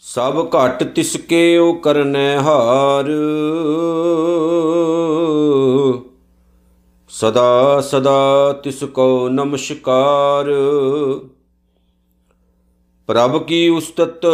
ਸਭ 0.00 0.46
ਘਟ 0.50 0.84
ਤਿਸਕੇ 0.84 1.58
ਉਹ 1.58 1.76
ਕਰਨੈ 1.76 2.38
ਹਾਰ। 2.38 3.04
ਸਦਾ 7.08 7.80
ਸਦਾ 7.80 8.52
ਤਿਸ 8.64 8.84
ਕੋ 8.84 9.28
ਨਮਸਕਾਰ। 9.28 10.46
ਪ੍ਰਭ 13.06 13.42
ਕੀ 13.42 13.68
ਉਸਤਤ 13.68 14.26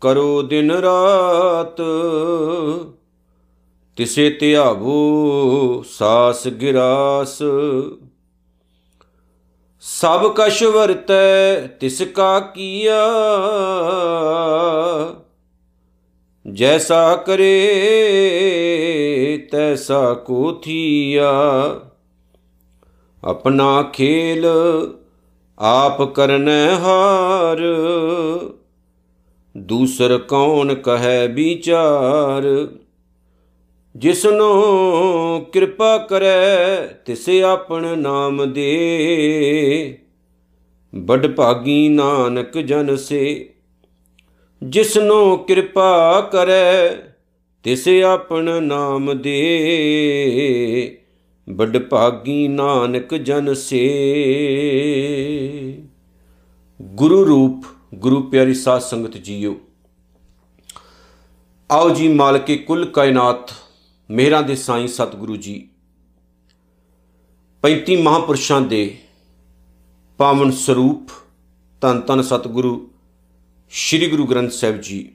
ਕਰੋ 0.00 0.42
ਦਿਨ 0.42 0.70
ਰਾਤ। 0.70 1.80
ਤਿਸੇ 3.96 4.30
ਧਿਆਵੋ, 4.30 5.84
ਸਾਸ 5.90 6.48
ਗਿਰਾਸ। 6.48 7.42
ਸਭ 9.80 10.32
ਕਛ 10.36 10.62
ਵਰਤੈ, 10.62 11.66
ਤਿਸ 11.66 12.02
ਕਾ 12.02 12.40
ਕੀਆ। 12.40 13.06
ਜੈਸਾ 16.52 17.16
ਕਰੇ, 17.16 17.48
ਤੈਸਾ 19.52 20.14
ਕੋ 20.14 20.52
ਥੀਆ। 20.52 21.32
ਆਪਣਾ 23.24 23.82
ਖੇਲ 23.82 24.46
ਆਪ 25.58 26.02
ਕਰਨੈ 26.02 26.74
ਹਾਰ। 26.74 27.58
ਦੂਸਰ 29.56 30.18
ਕੌਣ 30.18 30.74
ਕਹੈ 30.74 31.28
ਵਿਚਾਰ। 31.28 32.68
ਜਿਸਨੋ 33.94 35.40
ਕਿਰਪਾ 35.52 35.98
ਕਰੈ, 35.98 36.76
ਤਿਸੇ 37.04 37.42
ਆਪਣ 37.42 37.98
ਨਾਮ 37.98 38.52
ਦੇ। 38.52 39.98
ਬੜ 40.94 41.26
ਭਾਗੀ 41.26 41.88
ਨਾਨਕ 41.88 42.58
ਜਨ 42.58 42.96
ਸੇ, 42.96 43.54
ਜਿਸਨੋ 44.62 45.36
ਕਿਰਪਾ 45.36 46.20
ਕਰੈ, 46.32 46.88
ਤਿਸੇ 47.64 48.02
ਆਪਣ 48.02 48.62
ਨਾਮ 48.62 49.22
ਦੇ। 49.22 50.98
ਬੜ 51.48 51.78
ਭਾਗੀ 51.78 52.48
ਨਾਨਕ 52.48 53.14
ਜਨ 53.14 53.54
ਸੇ। 53.54 53.82
ਗੁਰੂ 56.82 57.26
ਰੂਪ, 57.26 57.64
ਗੁਰੂ 57.94 58.22
ਪਿਆਰੀ 58.22 58.54
ਸਾਧ 58.54 58.80
ਸੰਗਤ 58.80 59.16
ਜੀਓ, 59.16 59.56
ਆਓ 61.70 61.90
ਜੀ 61.90 62.08
ਮਾਲਕੇ 62.08 62.56
ਕੁੱਲ 62.56 62.84
ਕਾਇਨਾਤ 62.84 63.50
ਮਿਹਰਾਂ 64.10 64.42
ਦੇ 64.42 64.54
ਸਾਈਂ 64.56 64.88
ਸਤਿਗੁਰੂ 64.88 65.36
ਜੀ। 65.36 65.68
35 67.62 67.96
ਮਹਾਪੁਰਸ਼ਾਂ 67.96 68.60
ਦੇ 68.60 68.98
ਪਾਵਨ 70.18 70.50
ਸਰੂਪ 70.50 71.10
ਤਨ 71.80 72.00
ਤਨ 72.00 72.22
ਸਤਿਗੁਰੂ 72.22 72.90
ਸ੍ਰੀ 73.70 74.08
ਗੁਰੂ 74.10 74.26
ਗ੍ਰੰਥ 74.26 74.50
ਸਾਹਿਬ 74.50 74.80
ਜੀ, 74.80 75.12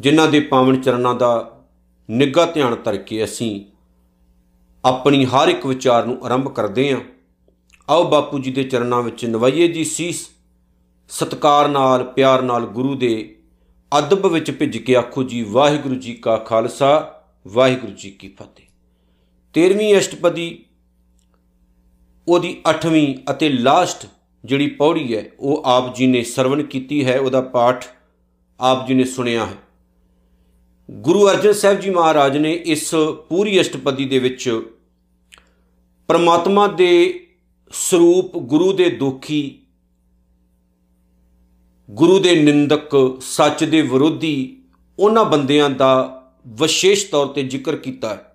ਜਿਨ੍ਹਾਂ 0.00 0.28
ਦੇ 0.28 0.40
ਪਾਵਨ 0.40 0.80
ਚਰਨਾਂ 0.82 1.14
ਦਾ 1.14 1.62
ਨਿੱਘਾ 2.10 2.44
ਧਿਆਨ 2.46 2.76
ਧਰ 2.84 2.96
ਕੇ 2.96 3.24
ਅਸੀਂ 3.24 3.64
ਆਪਣੀ 4.84 5.24
ਹਰ 5.24 5.48
ਇੱਕ 5.48 5.66
ਵਿਚਾਰ 5.66 6.06
ਨੂੰ 6.06 6.18
ਆਰੰਭ 6.24 6.48
ਕਰਦੇ 6.48 6.92
ਹਾਂ। 6.92 7.00
ਆਓ 7.90 8.10
ਬਾਪੂ 8.10 8.38
ਜੀ 8.38 8.52
ਦੇ 8.52 8.64
ਚਰਨਾਂ 8.64 9.02
ਵਿੱਚ 9.02 9.26
ਨਵਾਈਏ 9.26 9.68
ਜੀ 9.68 9.84
ਸੀਸ। 9.84 10.28
ਸਤਕਾਰ 11.08 11.68
ਨਾਲ, 11.68 12.04
ਪਿਆਰ 12.04 12.42
ਨਾਲ 12.42 12.66
ਗੁਰੂ 12.66 12.94
ਦੇ 12.94 13.36
ਅਦਬ 13.98 14.26
ਵਿੱਚ 14.26 14.50
ਭਿੱਜ 14.50 14.78
ਕੇ 14.78 14.96
ਆਖੋ 14.96 15.22
ਜੀ, 15.22 15.42
ਵਾਹਿਗੁਰੂ 15.42 15.94
ਜੀ 15.94 16.14
ਕਾ 16.14 16.36
ਖਾਲਸਾ। 16.36 17.11
ਵਾਹਿਗੁਰੂ 17.46 17.92
ਜੀ 17.92 18.10
ਕੀ 18.10 18.28
ਫਤਿਹ। 18.28 18.66
13ਵੀਂ 19.54 19.98
ਅਸ਼ਟਪਦੀ, 19.98 20.64
ਉਹਦੀ 22.28 22.62
8ਵੀਂ 22.68 23.14
ਅਤੇ 23.30 23.48
ਲਾਸਟ 23.48 24.06
ਜਿਹੜੀ 24.44 24.66
ਪੌੜੀ 24.66 25.16
ਹੈ, 25.16 25.24
ਉਹ 25.40 25.62
ਆਪ 25.66 25.96
ਜੀ 25.96 26.06
ਨੇ 26.06 26.22
ਸਰਵਣ 26.22 26.62
ਕੀਤੀ 26.62 27.04
ਹੈ, 27.04 27.18
ਉਹਦਾ 27.20 27.40
ਪਾਠ 27.40 27.84
ਆਪ 28.60 28.86
ਜੀ 28.88 28.94
ਨੇ 28.94 29.04
ਸੁਣਿਆ 29.04 29.46
ਹੈ। 29.46 29.56
ਗੁਰੂ 30.90 31.28
ਅਰਜਨ 31.28 31.52
ਸਾਹਿਬ 31.52 31.80
ਜੀ 31.80 31.90
ਮਹਾਰਾਜ 31.90 32.36
ਨੇ 32.36 32.52
ਇਸ 32.52 32.94
ਪੂਰੀ 33.28 33.60
ਅਸ਼ਟਪਦੀ 33.60 34.04
ਦੇ 34.04 34.18
ਵਿੱਚ 34.18 34.62
ਪਰਮਾਤਮਾ 36.08 36.66
ਦੇ 36.66 37.26
ਸਰੂਪ, 37.72 38.38
ਗੁਰੂ 38.38 38.72
ਦੇ 38.72 38.90
ਦੋਖੀ, 38.90 39.58
ਗੁਰੂ 41.90 42.18
ਦੇ 42.18 42.42
ਨਿੰਦਕ, 42.42 43.18
ਸੱਚ 43.20 43.64
ਦੇ 43.64 43.82
ਵਿਰੋਧੀ, 43.82 44.62
ਉਹਨਾਂ 44.98 45.24
ਬੰਦਿਆਂ 45.24 45.70
ਦਾ 45.70 46.21
ਵਿਸ਼ੇਸ਼ 46.46 47.06
ਤੌਰ 47.06 47.26
ਤੇ 47.26 47.42
ਜ਼ਿਕਰ 47.42 47.76
ਕੀਤਾ 47.76 48.14
ਹੈ। 48.14 48.28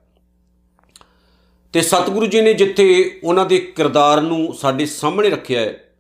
ਤੇ 1.73 1.81
ਸਤਿਗੁਰੂ 1.81 2.25
ਜੀ 2.25 2.41
ਨੇ 2.41 2.53
ਜਿੱਥੇ 2.53 3.19
ਉਹਨਾਂ 3.23 3.45
ਦੇ 3.45 3.57
ਕਿਰਦਾਰ 3.57 4.22
ਨੂੰ 4.22 4.53
ਸਾਡੇ 4.53 4.85
ਸਾਹਮਣੇ 4.85 5.29
ਰੱਖਿਆ 5.29 5.62
ਹੈ, 5.62 5.95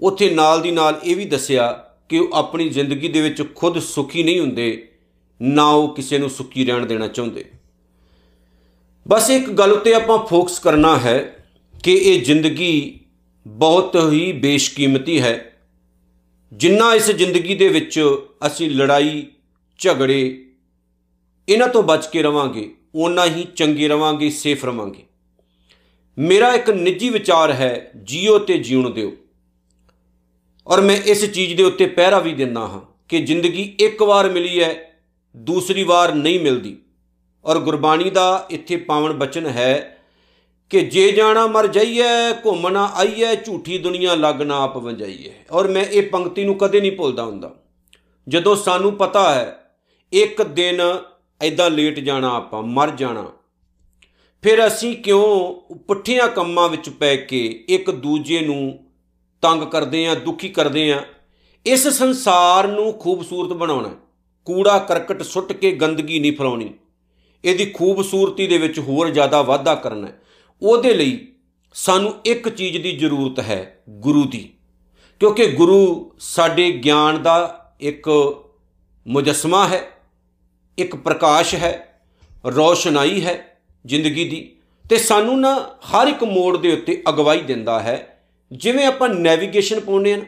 ਉੱਥੇ 0.00 0.30
ਨਾਲ 0.30 0.62
ਦੀ 0.62 0.70
ਨਾਲ 0.70 1.00
ਇਹ 1.04 1.16
ਵੀ 1.16 1.24
ਦੱਸਿਆ 1.24 1.72
ਕਿ 2.08 2.18
ਉਹ 2.18 2.28
ਆਪਣੀ 2.34 2.68
ਜ਼ਿੰਦਗੀ 2.68 3.08
ਦੇ 3.08 3.20
ਵਿੱਚ 3.20 3.42
ਖੁਦ 3.54 3.78
ਸੁਖੀ 3.78 4.22
ਨਹੀਂ 4.22 4.40
ਹੁੰਦੇ, 4.40 4.88
ਨਾ 5.42 5.68
ਉਹ 5.68 5.94
ਕਿਸੇ 5.94 6.18
ਨੂੰ 6.18 6.30
ਸੁਖੀ 6.30 6.64
ਰਹਿਣ 6.64 6.86
ਦੇਣਾ 6.86 7.08
ਚਾਹੁੰਦੇ। 7.08 7.44
ਬਸ 9.08 9.30
ਇੱਕ 9.30 9.50
ਗੱਲ 9.50 9.72
ਉੱਤੇ 9.72 9.94
ਆਪਾਂ 9.94 10.18
ਫੋਕਸ 10.18 10.58
ਕਰਨਾ 10.58 10.98
ਹੈ 10.98 11.46
ਕਿ 11.82 11.92
ਇਹ 11.92 12.24
ਜ਼ਿੰਦਗੀ 12.24 13.00
ਬਹੁਤ 13.46 13.96
ਹੀ 14.12 14.32
ਬੇਸ਼ਕੀਮਤੀ 14.32 15.20
ਹੈ। 15.20 15.52
ਜਿੰਨਾ 16.52 16.94
ਇਸ 16.94 17.10
ਜ਼ਿੰਦਗੀ 17.10 17.54
ਦੇ 17.54 17.68
ਵਿੱਚ 17.68 18.16
ਅਸੀਂ 18.46 18.70
ਲੜਾਈ, 18.70 19.26
ਝਗੜੇ 19.78 20.45
ਇਹਨਾਂ 21.48 21.68
ਤੋਂ 21.68 21.82
ਬਚ 21.82 22.06
ਕੇ 22.06 22.22
ਰਵਾਂਗੇ, 22.22 22.74
ਓਨਾ 22.94 23.24
ਹੀ 23.24 23.46
ਚੰਗੇ 23.56 23.88
ਰਵਾਂਗੇ, 23.88 24.30
ਸੇਫ 24.30 24.64
ਰਵਾਂਗੇ। 24.64 25.02
ਮੇਰਾ 26.18 26.52
ਇੱਕ 26.54 26.70
ਨਿੱਜੀ 26.70 27.08
ਵਿਚਾਰ 27.08 27.52
ਹੈ, 27.52 27.90
ਜੀਓ 28.04 28.38
ਤੇ 28.38 28.58
ਜਿਉਣ 28.58 28.90
ਦਿਓ। 28.90 29.12
ਔਰ 30.66 30.80
ਮੈਂ 30.80 30.96
ਇਸ 30.96 31.24
ਚੀਜ਼ 31.24 31.56
ਦੇ 31.56 31.62
ਉੱਤੇ 31.62 31.86
ਪਹਿਰਾ 31.86 32.18
ਵੀ 32.18 32.32
ਦਿੰਦਾ 32.32 32.60
ਹਾਂ 32.60 32.80
ਕਿ 33.08 33.20
ਜ਼ਿੰਦਗੀ 33.20 33.76
ਇੱਕ 33.80 34.02
ਵਾਰ 34.02 34.28
ਮਿਲੀ 34.28 34.62
ਹੈ, 34.62 35.00
ਦੂਸਰੀ 35.36 35.84
ਵਾਰ 35.84 36.14
ਨਹੀਂ 36.14 36.40
ਮਿਲਦੀ। 36.40 36.76
ਔਰ 37.44 37.58
ਗੁਰਬਾਣੀ 37.58 38.10
ਦਾ 38.10 38.46
ਇੱਥੇ 38.50 38.76
ਪਾਵਨ 38.76 39.12
ਬਚਨ 39.12 39.46
ਹੈ 39.46 39.98
ਕਿ 40.70 40.80
ਜੇ 40.80 41.12
ਜਾਣਾ 41.12 41.46
ਮਰ 41.46 41.66
ਜਾਈਏ 41.66 42.04
ਘੁੰਮਣਾ 42.46 42.90
ਆਈਏ 42.94 43.34
ਝੂਠੀ 43.36 43.78
ਦੁਨੀਆ 43.78 44.14
ਲੱਗਣਾ 44.14 44.62
ਆਪ 44.62 44.76
ਵੰਜਾਈਏ 44.76 45.32
ਔਰ 45.50 45.68
ਮੈਂ 45.68 45.84
ਇਹ 45.84 46.02
ਪੰਕਤੀ 46.02 46.44
ਨੂੰ 46.44 46.54
ਕਦੇ 46.54 46.80
ਨਹੀਂ 46.80 46.92
ਭੁੱਲਦਾ 46.92 47.24
ਹੁੰਦਾ। 47.24 47.54
ਜਦੋਂ 48.28 48.56
ਸਾਨੂੰ 48.56 48.92
ਪਤਾ 48.92 49.34
ਹੈ, 49.34 49.56
ਇੱਕ 50.12 50.42
ਦਿਨ 50.42 50.80
ਐਦਾਂ 51.42 51.70
ਲੇਟ 51.70 51.98
ਜਾਣਾ 51.98 52.34
ਆਪਾਂ, 52.34 52.62
ਮਰ 52.62 52.90
ਜਾਣਾ। 52.90 53.32
ਫਿਰ 54.42 54.66
ਅਸੀਂ 54.66 54.96
ਕਿਉਂ 54.96 55.74
ਪੁੱਠੀਆਂ 55.74 56.28
ਕੰਮਾਂ 56.28 56.68
ਵਿੱਚ 56.68 56.88
ਪੈ 56.88 57.16
ਕੇ 57.16 57.64
ਇੱਕ 57.68 57.90
ਦੂਜੇ 57.90 58.40
ਨੂੰ 58.40 58.78
ਤੰਗ 59.42 59.62
ਕਰਦੇ 59.62 60.06
ਆਂ, 60.06 60.16
ਦੁਖੀ 60.16 60.48
ਕਰਦੇ 60.48 60.92
ਆਂ? 60.92 61.02
ਇਸ 61.66 61.88
ਸੰਸਾਰ 61.88 62.68
ਨੂੰ 62.68 62.92
ਖੂਬਸੂਰਤ 62.92 63.52
ਬਣਾਉਣਾ 63.52 63.90
ਕੂੜਾ 64.44 64.78
ਕਰਕਟ 64.78 65.22
ਸੁੱਟ 65.22 65.52
ਕੇ 65.52 65.70
ਗੰਦਗੀ 65.70 66.18
ਨਹੀਂ 66.18 66.32
ਫਲਾਉਣੀ। 66.32 66.74
ਇਹਦੀ 67.44 67.66
ਖੂਬਸੂਰਤੀ 67.66 68.46
ਦੇ 68.46 68.58
ਵਿੱਚ 68.58 68.78
ਹੋਰ 68.78 69.10
ਜ਼ਿਆਦਾ 69.10 69.42
ਵਾਧਾ 69.42 69.74
ਕਰਨਾ 69.74 70.08
ਉਹਦੇ 70.62 70.94
ਲਈ 70.94 71.28
ਸਾਨੂੰ 71.74 72.14
ਇੱਕ 72.24 72.48
ਚੀਜ਼ 72.48 72.78
ਦੀ 72.78 72.96
ਜ਼ਰੂਰਤ 72.96 73.40
ਹੈ, 73.40 73.82
ਗੁਰੂ 73.88 74.24
ਦੀ। 74.24 74.52
ਕਿਉਂਕਿ 75.20 75.46
ਗੁਰੂ 75.46 76.10
ਸਾਡੇ 76.18 76.72
ਗਿਆਨ 76.72 77.22
ਦਾ 77.22 77.66
ਇੱਕ 77.80 78.36
ਮੁਜਸਮਾ 79.06 79.68
ਹੈ। 79.68 79.90
ਇੱਕ 80.78 80.96
ਪ੍ਰਕਾਸ਼ 80.96 81.54
ਹੈ, 81.54 82.02
ਰੋਸ਼ਨਾਈ 82.46 83.24
ਹੈ 83.24 83.34
ਜ਼ਿੰਦਗੀ 83.84 84.24
ਦੀ 84.28 84.48
ਤੇ 84.84 84.96
ਸਾਨੂੰ 84.98 85.38
ਨਾ 85.40 85.54
ਹਰ 85.86 86.08
ਇੱਕ 86.08 86.24
ਮੋੜ 86.24 86.56
ਦੇ 86.56 86.72
ਉੱਤੇ 86.72 87.02
ਅਗਵਾਈ 87.08 87.40
ਦਿੰਦਾ 87.42 87.78
ਹੈ। 87.80 87.96
ਜਿਵੇਂ 88.50 88.86
ਆਪਾਂ 88.86 89.08
ਨੈਵੀਗੇਸ਼ਨ 89.08 89.80
ਪਾਉਂਦੇ 89.80 90.12
ਆ 90.14 90.18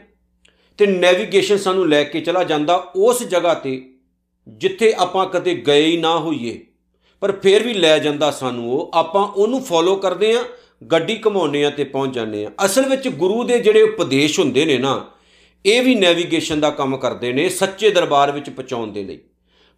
ਤੇ 0.78 0.86
ਨੈਵੀਗੇਸ਼ਨ 0.86 1.56
ਸਾਨੂੰ 1.56 1.88
ਲੈ 1.88 2.02
ਕੇ 2.04 2.20
ਚਲਾ 2.20 2.42
ਜਾਂਦਾ 2.44 2.74
ਉਸ 2.96 3.22
ਜਗ੍ਹਾ 3.24 3.54
ਤੇ 3.54 3.80
ਜਿੱਥੇ 4.46 4.92
ਆਪਾਂ 4.98 5.26
ਕਦੇ 5.26 5.54
ਗਏ 5.66 5.84
ਹੀ 5.86 5.96
ਨਾ 5.96 6.16
ਹੋਈਏ, 6.18 6.58
ਪਰ 7.22 7.32
ਫਿਰ 7.32 7.62
ਵੀ 7.62 7.74
ਲੈ 7.74 7.98
ਜਾਂਦਾ 7.98 8.30
ਸਾਨੂੰ 8.30 8.72
ਉਹ। 8.72 8.90
ਆਪਾਂ 8.94 9.22
ਉਹਨੂੰ 9.22 9.62
ਫੋਲੋ 9.62 9.96
ਕਰਦੇ 9.96 10.32
ਆ 10.32 10.44
ਗੱਡੀ 10.90 11.16
ਘਮਾਉਂਦੇ 11.26 11.64
ਆ 11.64 11.70
ਤੇ 11.70 11.84
ਪਹੁੰਚ 11.84 12.14
ਜਾਂਦੇ 12.14 12.44
ਆ 12.46 12.50
ਅਸਲ 12.64 12.88
ਵਿੱਚ 12.88 13.08
ਗੁਰੂ 13.08 13.42
ਦੇ 13.44 13.58
ਜਿਹੜੇ 13.58 13.82
ਉਪਦੇਸ਼ 13.82 14.38
ਹੁੰਦੇ 14.40 14.64
ਨੇ 14.64 14.78
ਨਾ, 14.78 15.04
ਇਹ 15.64 15.82
ਵੀ 15.82 15.94
ਨੈਵੀਗੇਸ਼ਨ 15.94 16.60
ਦਾ 16.60 16.70
ਕੰਮ 16.70 16.96
ਕਰਦੇ 16.96 17.32
ਨੇ 17.32 17.48
ਸੱਚੇ 17.48 17.90
ਦਰਬਾਰ 17.90 18.32
ਵਿੱਚ 18.32 18.50
ਪਹੁੰਚਾਉਣ 18.50 18.92
ਦੇ 18.92 19.04
ਲਈ। 19.04 19.18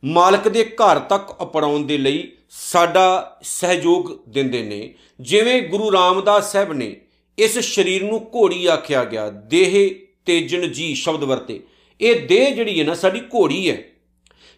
ਮਾਲਕ 0.02 0.49
ਦੇ 0.49 0.64
ਘਰ 0.64 0.99
ਤੱਕ 0.99 1.31
ਅਪਣਾਉਣ 1.43 1.85
ਦੇ 1.87 1.99
ਲਈ 1.99 2.29
ਸਾਡਾ 2.50 3.38
ਸਹਿਯੋਗ 3.43 4.11
ਦਿੰਦੇ 4.29 4.62
ਨੇ। 4.62 4.94
ਜਿਵੇਂ 5.20 5.61
ਗੁਰੂ 5.62 5.93
ਰਾਮਦਾਸ 5.93 6.52
ਸਾਹਿਬ 6.52 6.73
ਨੇ 6.73 6.97
ਇਸ 7.38 7.58
ਸਰੀਰ 7.58 8.02
ਨੂੰ 8.05 8.20
ਘੋੜੀ 8.35 8.67
ਆਖਿਆ 8.67 9.05
ਗਿਆ, 9.05 9.29
ਦੇਹ 9.31 9.94
ਤੇਜਨ 10.26 10.70
ਜੀ 10.73 10.94
ਸ਼ਬਦ 10.94 11.25
ਵਰਤੇ। 11.25 11.61
ਇਹ 12.00 12.26
ਦੇਹ 12.29 12.55
ਜਿਹੜੀ 12.55 12.79
ਹੈ 12.81 12.85
ਨਾ, 12.85 12.94
ਸਾਡੀ 12.94 13.20
ਘੋੜੀ 13.20 13.70
ਹੈ, 13.70 13.79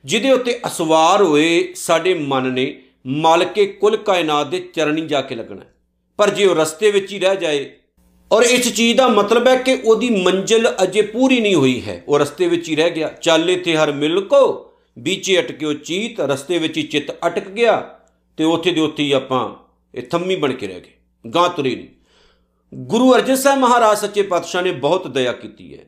ਜਿਹਦੇ 0.04 0.30
ਉੱਤੇ 0.30 0.58
ਅਸਵਾਰ 0.66 1.22
ਹੋਏ 1.22 1.72
ਸਾਡੇ 1.74 2.14
ਮਨ 2.14 2.52
ਨੇ, 2.52 2.74
ਮਾਲਕੇ 3.06 3.66
ਕੁੱਲ 3.66 3.96
ਕਾਇਨਾਤ 3.96 4.46
ਦੇ 4.46 4.60
ਚਰਨੀ 4.74 5.06
ਜਾ 5.06 5.20
ਕੇ 5.20 5.34
ਲੱਗਣਾ। 5.34 5.62
ਪਰ 6.18 6.30
ਜੇ 6.30 6.46
ਉਹ 6.46 6.54
ਰਸਤੇ 6.54 6.90
ਵਿੱਚ 6.90 7.12
ਹੀ 7.12 7.18
ਰਹਿ 7.18 7.36
ਜਾਏ, 7.36 7.70
ਔਰ 8.30 8.42
ਇਸ 8.42 8.72
ਚੀਜ਼ 8.74 8.96
ਦਾ 8.96 9.08
ਮਤਲਬ 9.08 9.48
ਹੈ 9.48 9.56
ਕਿ 9.56 9.78
ਉਹਦੀ 9.84 10.10
ਮੰਜ਼ਿਲ 10.22 10.68
ਅਜੇ 10.82 11.02
ਪੂਰੀ 11.02 11.40
ਨਹੀਂ 11.40 11.54
ਹੋਈ 11.54 11.80
ਹੈ, 11.82 12.02
ਉਹ 12.08 12.18
ਰਸਤੇ 12.18 12.46
ਵਿੱਚ 12.46 12.68
ਹੀ 12.68 12.76
ਰਹਿ 12.76 12.90
ਗਿਆ। 12.90 13.08
ਚਾਲੇ 13.22 13.56
ਤੇ 13.56 13.76
ਹਰ 13.76 13.92
ਮਿਲ 13.92 14.20
ਕੋ 14.20 14.71
ਵਿਚੇ 14.98 15.40
ਅਟਕਿਓ 15.40 15.72
ਚੀਤ, 15.72 16.20
ਰਸਤੇ 16.20 16.58
ਵਿੱਚ 16.58 16.76
ਹੀ 16.76 16.82
ਚਿੱਤ 16.82 17.26
ਅਟਕ 17.26 17.48
ਗਿਆ 17.48 17.98
ਤੇ 18.36 18.44
ਉੱਥੇ 18.44 18.72
ਦੇ 18.72 18.80
ਉੱਥੇ 18.80 19.02
ਹੀ 19.02 19.12
ਆਪਾਂ 19.12 19.54
ਇਹ 19.94 20.02
ਥੰਮੀ 20.02 20.36
ਬਣ 20.36 20.52
ਕੇ 20.52 20.66
ਰਹਿ 20.66 20.80
ਗਏ। 20.80 20.92
ਗਾਂ 21.34 21.48
ਤੁਰੇ 21.48 21.76
ਨਹੀਂ 21.76 21.88
ਗੁਰੂ 22.74 23.14
ਅਰਜਨ 23.14 23.36
ਸਾਹਿਬ 23.36 23.60
ਮਹਾਰਾਜ 23.60 23.98
ਸੱਚੇ 23.98 24.22
ਪਾਤਸ਼ਾਹ 24.22 24.62
ਨੇ 24.62 24.72
ਬਹੁਤ 24.72 25.08
ਦਇਆ 25.08 25.32
ਕੀਤੀ 25.32 25.78
ਹੈ। 25.78 25.84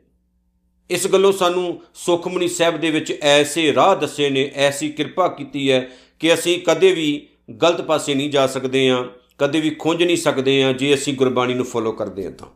ਇਸ 0.91 1.07
ਗੱਲੋਂ 1.07 1.33
ਸਾਨੂੰ 1.33 1.83
ਸੁਖਮਨੀ 1.95 2.49
ਸਾਹਿਬ 2.49 2.81
ਦੇ 2.81 2.91
ਵਿੱਚ 2.91 3.19
ਐਸੇ 3.23 3.75
ਰਾਹ 3.75 3.97
ਦੱਸੇ 3.97 4.31
ਨੇ, 4.31 4.53
ਐਸੀ 4.55 4.89
ਕਿਰਪਾ 4.89 5.29
ਕੀਤੀ 5.29 5.71
ਹੈ 5.71 5.89
ਕਿ 6.19 6.35
ਅਸੀਂ 6.35 6.61
ਕਦੇ 6.61 6.93
ਵੀ 6.93 7.29
ਗਲਤ 7.63 7.81
ਪਾਸੇ 7.81 8.15
ਨਹੀਂ 8.15 8.31
ਜਾ 8.31 8.47
ਸਕਦੇ 8.47 8.91
ਆ 8.91 9.09
ਕਦੇ 9.39 9.61
ਵੀ 9.61 9.71
ਖੁੰਝ 9.71 10.03
ਨਹੀਂ 10.03 10.17
ਸਕਦੇ 10.17 10.65
ਆ 10.65 10.73
ਜੇ 10.73 10.95
ਅਸੀਂ 10.95 11.15
ਗੁਰਬਾਣੀ 11.15 11.55
ਨੂੰ 11.55 11.65
ਫੋਲੋ 11.65 11.93
ਕਰਦੇ 11.93 12.27
ਆ 12.27 12.31
ਤਾਂ। 12.31 12.49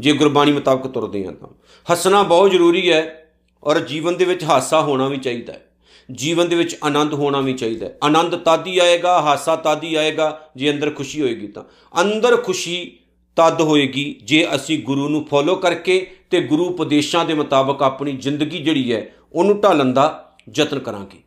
ਜੇ 0.00 0.12
ਗੁਰਬਾਣੀ 0.12 0.52
ਮੁਤਾਬਕ 0.52 0.86
ਤੁਰਦੇ 0.86 1.26
ਆ 1.26 1.30
ਤਾਂ। 1.30 1.48
ਹੱਸਣਾ 1.92 2.22
ਬਹੁਤ 2.22 2.50
ਜ਼ਰੂਰੀ 2.50 2.92
ਹੈ। 2.92 3.23
ਔਰ 3.64 3.80
ਜੀਵਨ 3.80 4.16
ਦੇ 4.16 4.24
ਵਿੱਚ 4.24 4.44
ਹਾਸਾ 4.44 4.80
ਹੋਣਾ 4.80 5.08
ਵੀ 5.08 5.16
ਚਾਹੀਦਾ 5.16 5.52
ਹੈ। 5.52 5.66
ਜੀਵਨ 6.12 6.48
ਦੇ 6.48 6.56
ਵਿੱਚ 6.56 6.76
ਆਨੰਦ 6.84 7.14
ਹੋਣਾ 7.14 7.40
ਵੀ 7.40 7.52
ਚਾਹੀਦਾ 7.52 7.86
ਹੈ। 7.86 7.98
ਆਨੰਦ 8.02 8.36
ਤਾਦੀ 8.36 8.78
ਆਏਗਾ, 8.78 9.20
ਹਾਸਾ 9.20 9.56
ਤਾਦੀ 9.56 9.94
ਆਏਗਾ, 9.94 10.50
ਜੇ 10.56 10.70
ਅੰਦਰ 10.70 10.90
ਖੁਸ਼ੀ 10.90 11.20
ਹੋਏਗੀ 11.20 11.46
ਤਾਂ। 11.46 11.62
ਅੰਦਰ 12.00 12.36
ਖੁਸ਼ੀ 12.36 12.98
ਤਦ 13.36 13.60
ਹੋਏਗੀ 13.60 14.20
ਜੇ 14.24 14.48
ਅਸੀਂ 14.54 14.82
ਗੁਰੂ 14.82 15.08
ਨੂੰ 15.08 15.24
ਫੋਲੋ 15.24 15.56
ਕਰਕੇ 15.56 16.10
ਤੇ 16.30 16.40
ਗੁਰੂ 16.40 16.64
ਉਪਦੇਸ਼ਾਂ 16.64 17.24
ਦੇ 17.24 17.34
ਮੁਤਾਬਕ 17.34 17.82
ਆਪਣੀ 17.82 18.12
ਜ਼ਿੰਦਗੀ 18.12 18.58
ਜਿਹੜੀ 18.58 18.92
ਹੈ, 18.92 19.14
ਉਹਨੂੰ 19.32 19.60
ਢਾਲਣ 19.60 19.92
ਦਾ 19.92 20.34
ਯਤਨ 20.56 20.78
ਕਰਾਂਗੇ। 20.78 21.18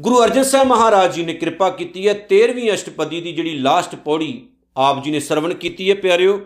ਗੁਰੂ 0.00 0.24
ਅਰਜਨ 0.24 0.42
ਸਾਹਿਬ 0.42 0.68
ਮਹਾਰਾਜ 0.68 1.14
ਜੀ 1.14 1.24
ਨੇ 1.24 1.34
ਕਿਰਪਾ 1.34 1.70
ਕੀਤੀ 1.70 2.08
ਹੈ 2.08 2.14
13ਵੀਂ 2.14 2.72
ਅਸ਼ਟਪਦੀ 2.72 3.20
ਦੀ 3.20 3.32
ਜਿਹੜੀ 3.32 3.58
ਲਾਸਟ 3.58 3.94
ਪੌੜੀ 3.94 4.48
ਆਪ 4.76 5.04
ਜੀ 5.04 5.10
ਨੇ 5.10 5.20
ਸਰਵਣ 5.20 5.54
ਕੀਤੀ 5.54 5.90
ਹੈ, 5.90 5.94
ਪਿਆਰਿਓ। 5.94 6.40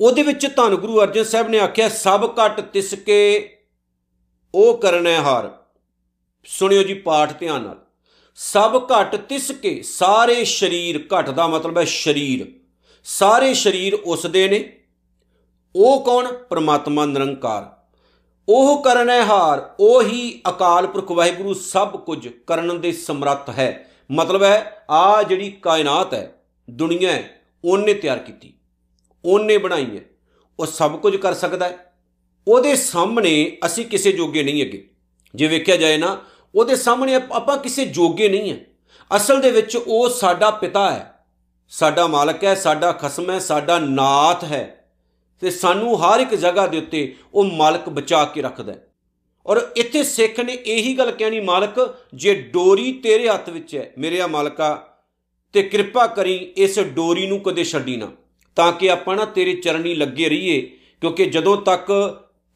ਉਹਦੇ 0.00 0.22
ਵਿੱਚ 0.22 0.56
ਧੰਨ 0.56 0.74
ਗੁਰੂ 0.74 1.00
ਅਰਜਨ 1.00 1.24
ਸਾਹਿਬ 1.24 1.48
ਨੇ 1.48 1.58
ਆਖਿਆ, 1.60 1.88
ਸਭ 1.88 2.30
ਘਟ 2.46 2.60
ਤਿਸ 2.60 2.94
ਕੇ 2.94 3.50
ਉਹ 4.54 4.78
ਕਰਨੈ 4.78 5.16
ਹਾਰ। 5.16 5.58
ਸੁਣਿਓ 6.44 6.82
ਜੀ 6.82 6.94
ਪਾਠ 6.94 7.38
ਧਿਆਨ 7.38 7.62
ਨਾਲ। 7.62 7.80
ਸਭ 8.34 8.82
ਘਟ 8.84 9.16
ਤਿਸ 9.16 9.50
ਕੇ 9.50 9.82
ਸਾਰੇ 9.82 10.44
ਸਰੀਰ, 10.44 11.06
ਘਟ 11.08 11.30
ਦਾ 11.30 11.46
ਮਤਲਬ 11.46 11.78
ਹੈ 11.78 11.84
ਸਰੀਰ। 11.84 12.52
ਸਾਰੇ 13.04 13.54
ਸਰੀਰ 13.54 13.94
ਉਸ 13.94 14.26
ਦੇ 14.26 14.48
ਨੇ। 14.48 14.78
ਉਹ 15.76 16.04
ਕੌਣ? 16.04 16.32
ਪ੍ਰਮਾਤਮਾ 16.32 17.06
ਨਿਰੰਕਾਰ। 17.06 17.78
ਉਹ 18.48 18.82
ਕਰਨੈ 18.82 19.24
ਹਾਰ, 19.24 19.74
ਉਹੀ 19.80 20.42
ਅਕਾਲ 20.48 20.86
ਪੁਰਖ 20.86 21.10
ਵਾਹਿਗੁਰੂ 21.10 21.54
ਸਭ 21.54 22.04
ਕੁਝ 22.04 22.28
ਕਰਨ 22.28 22.80
ਦੇ 22.80 22.92
ਸਮਰੱਥ 22.92 23.50
ਹੈ। 23.50 23.90
ਮਤਲਬ 24.10 24.42
ਹੈ, 24.42 24.84
ਆ 24.90 25.22
ਜਿਹੜੀ 25.22 25.50
ਕਾਇਨਾਤ 25.50 26.14
ਹੈ, 26.14 26.44
ਦੁਨੀਆ 26.70 27.12
ਹੈ, 27.12 27.40
ਉਹਨੇ 27.64 27.94
ਤਿਆਰ 27.94 28.18
ਕੀਤੀ। 28.18 28.54
ਉਹਨੇ 29.24 29.58
ਬਣਾਈ 29.58 29.96
ਹੈ। 29.96 30.00
ਉਹ 30.60 30.66
ਸਭ 30.66 31.00
ਕੁਝ 31.00 31.16
ਕਰ 31.16 31.34
ਸਕਦਾ 31.34 31.68
ਹੈ। 31.68 31.87
ਉਹਦੇ 32.46 32.74
ਸਾਹਮਣੇ 32.76 33.58
ਅਸੀਂ 33.66 33.84
ਕਿਸੇ 33.86 34.12
ਜੋਗੇ 34.12 34.42
ਨਹੀਂ 34.42 34.62
ਅੱਗੇ 34.62 34.88
ਜੇ 35.34 35.46
ਵੇਖਿਆ 35.46 35.76
ਜਾਏ 35.76 35.96
ਨਾ, 35.96 36.16
ਉਹਦੇ 36.54 36.76
ਸਾਹਮਣੇ 36.76 37.14
ਆਪਾਂ 37.14 37.56
ਕਿਸੇ 37.56 37.84
ਜੋਗੇ 37.84 38.28
ਨਹੀਂ 38.28 38.52
ਹੈ। 38.52 38.60
ਅਸਲ 39.16 39.40
ਦੇ 39.40 39.50
ਵਿੱਚ 39.50 39.76
ਉਹ 39.76 40.08
ਸਾਡਾ 40.08 40.50
ਪਿਤਾ 40.50 40.90
ਹੈ, 40.90 41.12
ਸਾਡਾ 41.68 42.06
ਮਾਲਕ 42.06 42.44
ਹੈ, 42.44 42.54
ਸਾਡਾ 42.54 42.92
ਖਸਮ 42.92 43.30
ਹੈ, 43.30 43.38
ਸਾਡਾ 43.38 43.78
ਨਾਥ 43.78 44.44
ਹੈ। 44.44 44.74
ਤੇ 45.42 45.50
ਸਾਨੂੰ 45.50 45.96
ਹਰ 46.00 46.20
ਇੱਕ 46.20 46.34
ਜਗ੍ਹਾ 46.34 46.66
ਦੇ 46.66 46.78
ਉੱਤੇ 46.78 47.14
ਉਹ 47.34 47.44
ਮਾਲਕ 47.44 47.88
ਬਚਾ 47.88 48.24
ਕੇ 48.24 48.42
ਰੱਖਦਾ 48.42 48.72
ਹੈ। 48.72 48.84
ਔਰ 49.46 49.60
ਇੱਥੇ 49.76 50.02
ਸਿੱਖ 50.02 50.40
ਨੇ 50.40 50.52
ਇਹੀ 50.52 50.98
ਗੱਲ 50.98 51.10
ਕਹਿਣੀ, 51.10 51.40
ਮਾਲਕ, 51.40 51.94
ਜੇ 52.14 52.34
ਡੋਰੀ 52.34 52.92
ਤੇਰੇ 52.92 53.28
ਹੱਥ 53.28 53.48
ਵਿੱਚ 53.50 53.76
ਹੈ, 53.76 53.92
ਮੇਰੇ 53.98 54.20
ਆ 54.20 54.26
ਮਾਲਕਾ, 54.26 54.98
ਤੇ 55.52 55.62
ਕਿਰਪਾ 55.62 56.06
ਕਰੀ 56.06 56.34
ਇਸ 56.56 56.78
ਡੋਰੀ 56.78 57.26
ਨੂੰ 57.26 57.40
ਕਦੇ 57.40 57.64
ਛੱਡੀ 57.64 57.96
ਨਾ, 57.96 58.10
ਤਾਂ 58.56 58.72
ਕਿ 58.72 58.90
ਆਪਾਂ 58.90 59.16
ਨਾ 59.16 59.24
ਤੇਰੇ 59.24 59.52
ਚਰਨੀ 59.54 59.94
ਲੱਗੇ 59.94 60.28
ਰਹੀਏ, 60.28 60.60
ਕਿਉਂਕਿ 61.00 61.24
ਜਦੋਂ 61.24 61.56
ਤੱਕ 61.56 61.90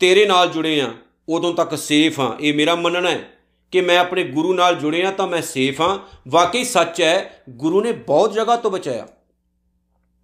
ਤੇਰੇ 0.03 0.27
ਨਾਲ 0.27 0.49
ਜੁੜੇ 0.49 0.81
ਆ, 0.81 0.93
ਉਦੋਂ 1.29 1.55
ਤੱਕ 1.55 1.79
ਸੇਫ 1.79 2.21
ਆ। 2.21 2.37
ਇਹ 2.41 2.55
ਮੇਰਾ 2.55 2.75
ਮੰਨਣਾ 2.75 3.11
ਹੈ 3.11 3.29
ਕਿ 3.71 3.81
ਮੈਂ 3.81 3.99
ਆਪਣੇ 3.99 4.25
ਗੁਰੂ 4.25 4.55
ਨਾਲ 4.55 4.75
ਜੁੜਿਆ 4.75 5.11
ਤਾਂ 5.11 5.29
ਮੈਂ 5.29 5.43
ਸੇਫ 5.43 5.81
ਹਾਂ 5.81 5.99
ਵਾਕਈ 6.29 6.65
ਸੱਚ 6.65 7.03
ਹੈ, 7.03 7.43
ਗੁਰੂ 7.51 7.81
ਨੇ 7.81 7.93
ਬਹੁਤ 7.93 8.33
ਜਗ੍ਹਾ 8.33 8.57
ਤੋਂ 8.57 8.71
ਬਚਾਇਆ। 8.71 9.09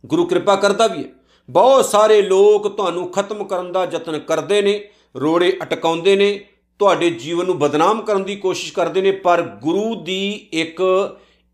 ਗੁਰੂ 0.07 0.27
ਕਿਰਪਾ 0.27 0.57
ਕਰਦਾ 0.57 0.87
ਵੀ 0.87 1.05
ਹੈ। 1.05 1.09
ਬਹੁਤ 1.51 1.85
ਸਾਰੇ 1.85 2.23
ਲੋਕ 2.23 2.69
ਤੁਹਾਨੂੰ 2.69 3.13
ਖਤਮ 3.13 3.45
ਕਰਨ 3.45 3.73
ਦਾ 3.73 3.85
ਯਤਨ 3.85 4.19
ਕਰਦੇ 4.19 4.63
ਨੇ, 4.63 4.89
ਰੋੜੇ 5.17 5.59
ਅਟਕਾਉਂਦੇ 5.63 6.17
ਨੇ, 6.17 6.45
ਤੁਹਾਡੇ 6.79 7.11
ਜੀਵਨ 7.11 7.45
ਨੂੰ 7.45 7.59
ਬਦਨਾਮ 7.59 8.03
ਕਰਨ 8.03 8.25
ਦੀ 8.25 8.37
ਕੋਸ਼ਿਸ਼ 8.37 8.73
ਕਰਦੇ 8.73 9.01
ਨੇ, 9.01 9.11
ਪਰ 9.11 9.43
ਗੁਰੂ 9.43 9.95
ਦੀ 9.95 10.49
ਇੱਕ 10.53 10.83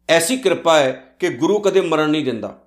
ਐਸੀ 0.08 0.36
ਕਿਰਪਾ 0.36 0.78
ਹੈ 0.78 1.16
ਕਿ 1.18 1.28
ਗੁਰੂ 1.28 1.58
ਕਦੇ 1.58 1.80
ਮਰਨ 1.80 2.10
ਨਹੀਂ 2.10 2.24
ਦਿੰਦਾ। 2.24 2.58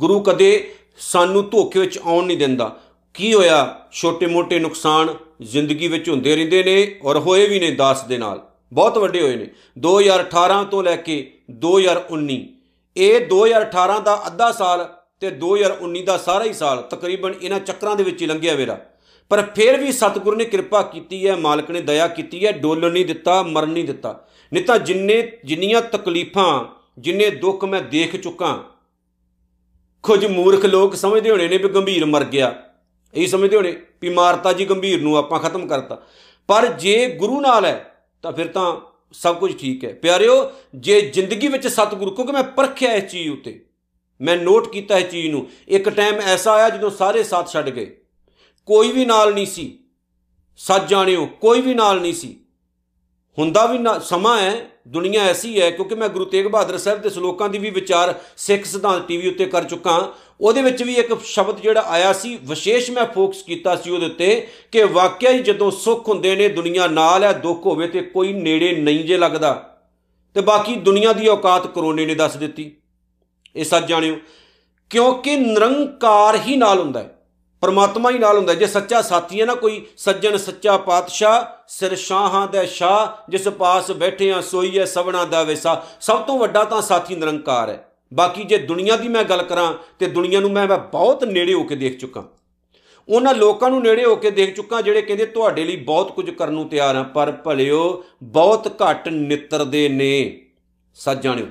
ਗੁਰੂ 0.00 0.20
ਕਦੇ 0.20 0.74
ਸਾਨੂੰ 0.98 1.50
ਧੋਖੇ 1.50 1.80
ਵਿੱਚ 1.80 1.98
ਆਉਣ 1.98 2.26
ਨਹੀਂ 2.26 2.38
ਦਿੰਦਾ। 2.38 2.80
ਕੀ 3.16 3.34
ਹੋਇਆ? 3.34 3.80
ਛੋਟੇ-ਮੋਟੇ 3.92 4.58
ਨੁਕਸਾਨ 4.58 5.14
ਜ਼ਿੰਦਗੀ 5.42 5.88
ਵਿੱਚ 5.88 6.10
ਹੁੰਦੇ 6.10 6.36
ਰਹਿੰਦੇ 6.36 6.62
ਨੇ 6.64 6.96
ਔਰ 7.02 7.18
ਹੋਏ 7.18 7.48
ਵੀ 7.48 7.60
ਨੇ 7.60 7.70
ਦਾਸ 7.70 8.04
ਦੇ 8.04 8.18
ਨਾਲ। 8.18 8.48
ਬਹੁਤ 8.72 8.98
ਵੱਡੇ 8.98 9.22
ਹੋਏ 9.22 9.36
ਨੇ। 9.36 9.50
2018 9.78 10.64
ਤੋਂ 10.64 10.82
ਲੈ 10.82 10.96
ਕੇ 10.96 11.38
2019 11.50 12.46
ਇਹ 12.96 13.26
2018 13.26 14.00
ਦਾ 14.00 14.22
ਅੱਧਾ 14.26 14.52
ਸਾਲ 14.52 14.88
ਤੇ 15.20 15.30
2019 15.30 16.02
ਦਾ 16.02 16.16
ਸਾਰਾ 16.16 16.44
ਹੀ 16.44 16.52
ਸਾਲ 16.52 16.82
ਤਕਰੀਬਨ 16.82 17.34
ਇਹਨਾਂ 17.42 17.60
ਚੱਕਰਾਂ 17.60 17.96
ਦੇ 17.96 18.04
ਵਿੱਚ 18.04 18.22
ਹੀ 18.22 18.26
ਲੰਘਿਆ 18.26 18.56
ਮੇਰਾ 18.56 18.80
ਪਰ 19.28 19.42
ਫਿਰ 19.42 19.76
ਵੀ 19.76 19.92
ਸਤਿਗੁਰੂ 19.92 20.36
ਨੇ 20.36 20.44
ਕਿਰਪਾ 20.44 20.82
ਕੀਤੀ 20.82 21.28
ਹੈ, 21.28 21.36
ਮਾਲਕ 21.36 21.70
ਨੇ 21.70 21.80
ਦਇਆ 21.80 22.08
ਕੀਤੀ 22.08 22.46
ਹੈ, 22.46 22.52
ਡੋਲਣ 22.52 22.92
ਨਹੀਂ 22.92 23.06
ਦਿੱਤਾ, 23.06 23.42
ਮਰਨ 23.42 23.68
ਨਹੀਂ 23.68 23.84
ਦਿੱਤਾ। 23.84 24.26
ਨਹੀਂ 24.52 24.64
ਤਾਂ 24.64 24.78
ਜਿੰਨੇ, 24.78 25.38
ਜਿੰਨੀਆਂ 25.44 25.82
ਤਕਲੀਫਾਂ, 25.82 26.64
ਜਿੰਨੇ 26.98 27.30
ਦੁੱਖ 27.30 27.64
ਮੈਂ 27.64 27.80
ਦੇਖ 27.80 28.16
ਚੁੱਕਾ, 28.16 28.64
ਕੁਝ 30.02 30.26
ਮੂਰਖ 30.26 30.64
ਲੋਕ 30.64 30.96
ਸਮਝਦੇ 30.96 31.30
ਹੋਣੇ 31.30 31.48
ਨੇ 31.48 31.58
ਵੀ 31.58 31.68
ਗੰਭੀਰ 31.68 32.04
ਮਰ 32.04 32.24
ਗਿਆ। 32.24 32.62
ਇਹ 33.14 33.26
ਸਮਝਦੇ 33.26 33.56
ਹੋਣੇ 33.56 33.82
ਵੀ 34.02 34.08
ਮਾਰਤਾ 34.08 34.52
ਜੀ 34.52 34.64
ਗੰਭੀਰ 34.64 35.02
ਨੂੰ 35.02 35.16
ਆਪਾਂ 35.16 35.40
ਖਤਮ 35.40 35.66
ਕਰਤਾ। 35.66 36.06
ਪਰ 36.48 36.66
ਜੇ 36.66 37.08
ਗੁਰੂ 37.08 37.40
ਨਾਲ 37.40 37.64
ਹੈ, 37.64 38.06
ਤਾਂ 38.22 38.32
ਫਿਰ 38.32 38.46
ਤਾਂ 38.46 38.80
ਸਭ 39.12 39.38
ਕੁਝ 39.38 39.58
ਠੀਕ 39.58 39.84
ਹੈ। 39.84 39.94
ਪਿਆਰਿਓ, 39.94 40.50
ਜੇ 40.74 41.00
ਜ਼ਿੰਦਗੀ 41.00 41.48
ਵਿੱਚ 41.48 41.66
ਸਤਿਗੁਰੂ, 41.66 42.10
ਕਿਉਂਕਿ 42.10 42.32
ਮੈਂ 42.32 42.42
ਪਰਖਿਆ 42.42 42.92
ਇਸ 42.92 43.10
ਚੀਜ਼ 43.10 43.30
ਉਤੇ, 43.30 43.64
ਮੈਂ 44.20 44.36
ਨੋਟ 44.36 44.68
ਕੀਤਾ 44.68 44.98
ਇਸ 44.98 45.10
ਚੀਜ਼ 45.10 45.30
ਨੂੰ, 45.30 45.50
ਇੱਕ 45.68 45.88
ਟਾਈਮ 45.88 46.14
ਐਸਾ 46.14 46.52
ਆਇਆ 46.52 46.70
ਜਦੋਂ 46.70 46.90
ਸਾਰੇ 46.90 47.22
ਸਾਥ 47.22 47.52
ਛੱਡ 47.52 47.70
ਗਏ। 47.70 47.96
ਕੋਈ 48.66 48.92
ਵੀ 48.92 49.04
ਨਾਲ 49.04 49.34
ਨਹੀਂ 49.34 49.46
ਸੀ। 49.46 49.78
ਸੱਚ 50.56 50.82
ਜਾਣਿਓ, 50.88 51.26
ਕੋਈ 51.26 51.60
ਵੀ 51.60 51.74
ਨਾਲ 51.74 52.00
ਨਹੀਂ 52.00 52.14
ਸੀ। 52.14 52.45
ਹੁੰਦਾ 53.38 53.66
ਵੀ 53.66 53.78
ਸਮਾਂ 54.02 54.42
ਹੈ, 54.42 54.66
ਦੁਨੀਆ 54.88 55.24
ਐਸੀ 55.24 55.60
ਹੈ, 55.60 55.70
ਕਿਉਂਕਿ 55.70 55.94
ਮੈਂ 55.94 56.08
ਗੁਰੂ 56.08 56.24
ਤੇਗ 56.24 56.46
ਬਹਾਦਰ 56.46 56.78
ਸਾਹਿਬ 56.78 57.02
ਦੇ 57.02 57.10
ਸ਼ਲੋਕਾਂ 57.10 57.48
ਦੀ 57.48 57.58
ਵੀ 57.58 57.70
ਵਿਚਾਰ 57.70 58.14
ਸਿੱਖ 58.36 58.64
ਸਿਧਾਂਤ 58.64 59.08
ਟੀਵੀ 59.08 59.28
ਉੱਤੇ 59.28 59.44
ਕਰ 59.44 59.64
ਚੁੱਕਾ 59.64 60.12
ਉਹਦੇ 60.40 60.62
ਵਿੱਚ 60.62 60.82
ਵੀ 60.82 60.94
ਇੱਕ 60.94 61.24
ਸ਼ਬਦ 61.24 61.60
ਜਿਹੜਾ 61.60 61.80
ਆਇਆ 61.80 62.12
ਸੀ, 62.12 62.38
ਵਿਸ਼ੇਸ਼ 62.42 62.90
ਮੈਂ 62.90 63.06
ਫੋਕਸ 63.06 63.42
ਕੀਤਾ 63.42 63.76
ਸੀ 63.76 63.90
ਉਹਦੇ 63.90 64.06
ਉੱਤੇ 64.06 64.48
ਕਿ 64.72 64.82
ਵਾਕਿਆ 64.82 65.30
ਹੀ 65.30 65.38
ਜਦੋਂ 65.38 65.70
ਸੁੱਖ 65.70 66.08
ਹੁੰਦੇ 66.08 66.36
ਨੇ, 66.36 66.48
ਦੁਨੀਆ 66.48 66.86
ਨਾਲ 66.86 67.24
ਹੈ, 67.24 67.32
ਦੁੱਖ 67.32 67.66
ਹੋਵੇ 67.66 67.88
ਤੇ 67.88 68.00
ਕੋਈ 68.00 68.32
ਨੇੜੇ 68.32 68.72
ਨਹੀਂ 68.72 69.04
ਜੇ 69.04 69.16
ਲੱਗਦਾ। 69.16 69.78
ਤੇ 70.34 70.40
ਬਾਕੀ 70.40 70.74
ਦੁਨੀਆ 70.74 71.12
ਦੀ 71.12 71.28
ਔਕਾਤ 71.28 71.66
ਕਰੋਨੇ 71.66 72.06
ਨੇ 72.06 72.14
ਦੱਸ 72.14 72.36
ਦਿੱਤੀ। 72.36 72.76
ਇਹ 73.56 73.64
ਸੱਚ 73.64 73.86
ਜਾਣਿਓ। 73.86 74.16
ਕਿਉਂਕਿ 74.90 75.36
ਨਿਰੰਕਾਰ 75.36 76.36
ਹੀ 76.36 76.56
ਨਾਲ 76.56 76.78
ਹੁੰਦਾ 76.78 77.02
ਹੈ। 77.02 77.18
ਪਰਮਾਤਮਾ 77.60 78.10
ਹੀ 78.10 78.18
ਨਾਲ 78.18 78.36
ਹੁੰਦਾ 78.36 78.54
ਜੇ 78.54 78.66
ਸੱਚਾ 78.66 79.02
ਸਾਥੀ 79.02 79.40
ਹੈ 79.40 79.46
ਨਾ, 79.46 79.54
ਕੋਈ 79.54 79.86
ਸੱਜਣ, 79.96 80.36
ਸੱਚਾ 80.36 80.76
ਪਾਤਸ਼ਾਹ 80.76 81.55
ਸਿਰ 81.68 81.96
ਸ਼ਾਹਾਂ 81.96 82.46
ਦੇ 82.46 82.66
ਸ਼ਾਹ 82.66 83.30
ਜਿਸ 83.30 83.48
ਪਾਸ 83.48 83.90
ਬੈਠੇ 83.90 84.32
ਆ 84.32 84.40
ਸੋਈਏ 84.40 84.84
ਸਵਣਾ 84.84 85.24
ਦਾ 85.24 85.42
ਵਿਸਾ। 85.42 85.86
ਸਭ 86.00 86.20
ਤੋਂ 86.20 86.38
ਵੱਡਾ 86.38 86.64
ਤਾਂ 86.64 86.82
ਸਾਥੀ 86.82 87.14
ਨਿਰੰਕਾਰ 87.14 87.68
ਹੈ। 87.68 87.92
ਬਾਕੀ 88.14 88.44
ਜੇ 88.44 88.58
ਦੁਨੀਆ 88.58 88.96
ਦੀ 88.96 89.08
ਮੈਂ 89.08 89.24
ਗੱਲ 89.24 89.42
ਕਰਾਂ, 89.42 89.74
ਤੇ 89.98 90.06
ਦੁਨੀਆ 90.06 90.40
ਨੂੰ 90.40 90.52
ਮੈਂ 90.52 90.66
ਬਹੁਤ 90.66 91.24
ਨੇੜੇ 91.24 91.54
ਹੋ 91.54 91.62
ਕੇ 91.62 91.76
ਦੇਖ 91.76 91.98
ਚੁੱਕਾ। 91.98 92.28
ਉਹਨਾਂ 93.08 93.34
ਲੋਕਾਂ 93.34 93.70
ਨੂੰ 93.70 93.82
ਨੇੜੇ 93.82 94.04
ਹੋ 94.04 94.16
ਕੇ 94.16 94.30
ਦੇਖ 94.30 94.54
ਚੁੱਕਾ, 94.54 94.80
ਜਿਹੜੇ 94.80 95.02
ਕਹਿੰਦੇ 95.02 95.26
ਤੁਹਾਡੇ 95.26 95.64
ਲਈ 95.64 95.76
ਬਹੁਤ 95.76 96.12
ਕੁਝ 96.12 96.30
ਕਰਨ 96.30 96.52
ਨੂੰ 96.52 96.68
ਤਿਆਰ 96.68 96.96
ਆ 96.96 97.02
ਪਰ 97.02 97.32
ਭਲਿਓ 97.32 98.04
ਬਹੁਤ 98.22 98.82
ਘੱਟ 98.82 99.08
ਨਿੱਤਰਦੇ 99.08 99.88
ਨੇ। 99.88 100.42
ਸੱਚ 100.94 101.22
ਜਾਣਿਓ। 101.22 101.46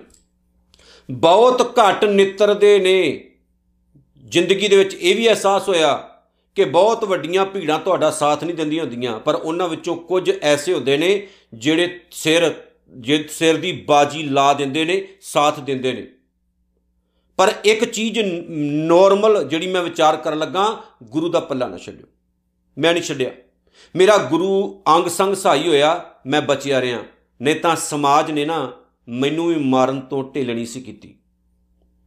ਬਹੁਤ 1.12 1.80
ਘੱਟ 1.80 2.06
ਨਿੱਤਰਦੇ 2.06 2.80
ਨੇ। 2.80 3.30
ਜ਼ਿੰਦਗੀ 4.28 4.68
ਦੇ 4.68 4.78
ਵਿੱਚ 4.78 4.94
ਇਹ 4.94 5.16
ਵੀ 5.16 5.28
ਅਹਿਸਾਸ 5.28 5.70
ਹੋਇਆ 5.70 6.15
ਕਿ 6.56 6.66
ਬਹੁਤ 6.66 7.06
ਵੱਡੀਆਂ 7.06 7.46
ਭੀੜਾਂ 7.46 7.80
ਤੁਹਾਡਾ 7.80 8.12
ਸਾਥ 8.12 8.44
ਨਹੀਂ 8.44 8.56
ਦਿੰਦੀਆਂ 8.56 8.86
ਹੁੰਦੀਆਂ, 8.86 9.20
ਪਰ 9.20 9.36
ਉਹਨਾਂ 9.36 9.70
ਵਿੱਚੋਂ 9.70 9.96
ਕੁਝ 9.96 10.32
ਐਸੇ 10.42 10.74
ਹੁੰਦੇ 10.74 10.98
ਨੇ 10.98 11.28
ਜਿਹੜੇ 11.54 12.00
ਸਿਰ, 12.12 12.54
ਜੇ, 12.90 13.26
ਸਿਰ 13.32 13.58
ਦੀ 13.58 13.72
ਬਾਜੀ 13.72 14.24
ਲਾ 14.24 14.54
ਦਿੰਦੇ 14.54 14.86
ਨੇ, 14.86 15.08
ਸਾਥ 15.22 15.60
ਦਿੰਦੇ 15.60 15.94
ਨੇ। 15.94 16.08
ਪਰ 17.38 17.54
ਇੱਕ 17.66 17.86
ਚੀਜ਼ 17.86 18.20
ਨਾਰਮਲ 18.50 19.44
ਜਿਹੜੀ 19.44 19.68
ਮੈਂ 19.68 19.82
ਵਿਚਾਰ 19.82 20.18
ਕਰਨ 20.18 20.40
ਲੱਗਾ, 20.40 20.84
ਗੁਰੂ 21.04 21.30
ਦਾ 21.30 21.40
ਪੱਲਾ 21.40 21.68
ਨਾ 21.68 21.78
ਛੱਡਿਓ। 21.78 22.08
ਮੈਂ 22.78 22.94
ਨਹੀਂ 22.94 23.04
ਛੱਡਿਆ। 23.04 23.32
ਮੇਰਾ 23.96 24.18
ਗੁਰੂ 24.18 24.82
ਅੰਗ 24.96 25.08
ਸੰਗ 25.08 25.36
ਸਹਾਈ 25.36 25.68
ਹੋਇਆ, 25.68 26.06
ਮੈਂ 26.28 26.42
ਬਚਿਆ 26.42 26.82
ਰਿਆਂ 26.82 27.04
ਨਹੀਂ 27.42 27.56
ਤਾਂ 27.56 27.76
ਸਮਾਜ 27.76 28.32
ਨੇ 28.32 28.46
ਨਾ 28.46 28.72
ਮੈਨੂੰ 29.10 29.48
ਵੀ 29.48 29.56
ਮਾਰਨ 29.56 30.02
ਤੋਂ 30.02 30.32
ਢਿੱਲਣੀ 30.36 30.66
ਸੀ 30.66 30.82
ਕੀਤੀ। 30.82 31.16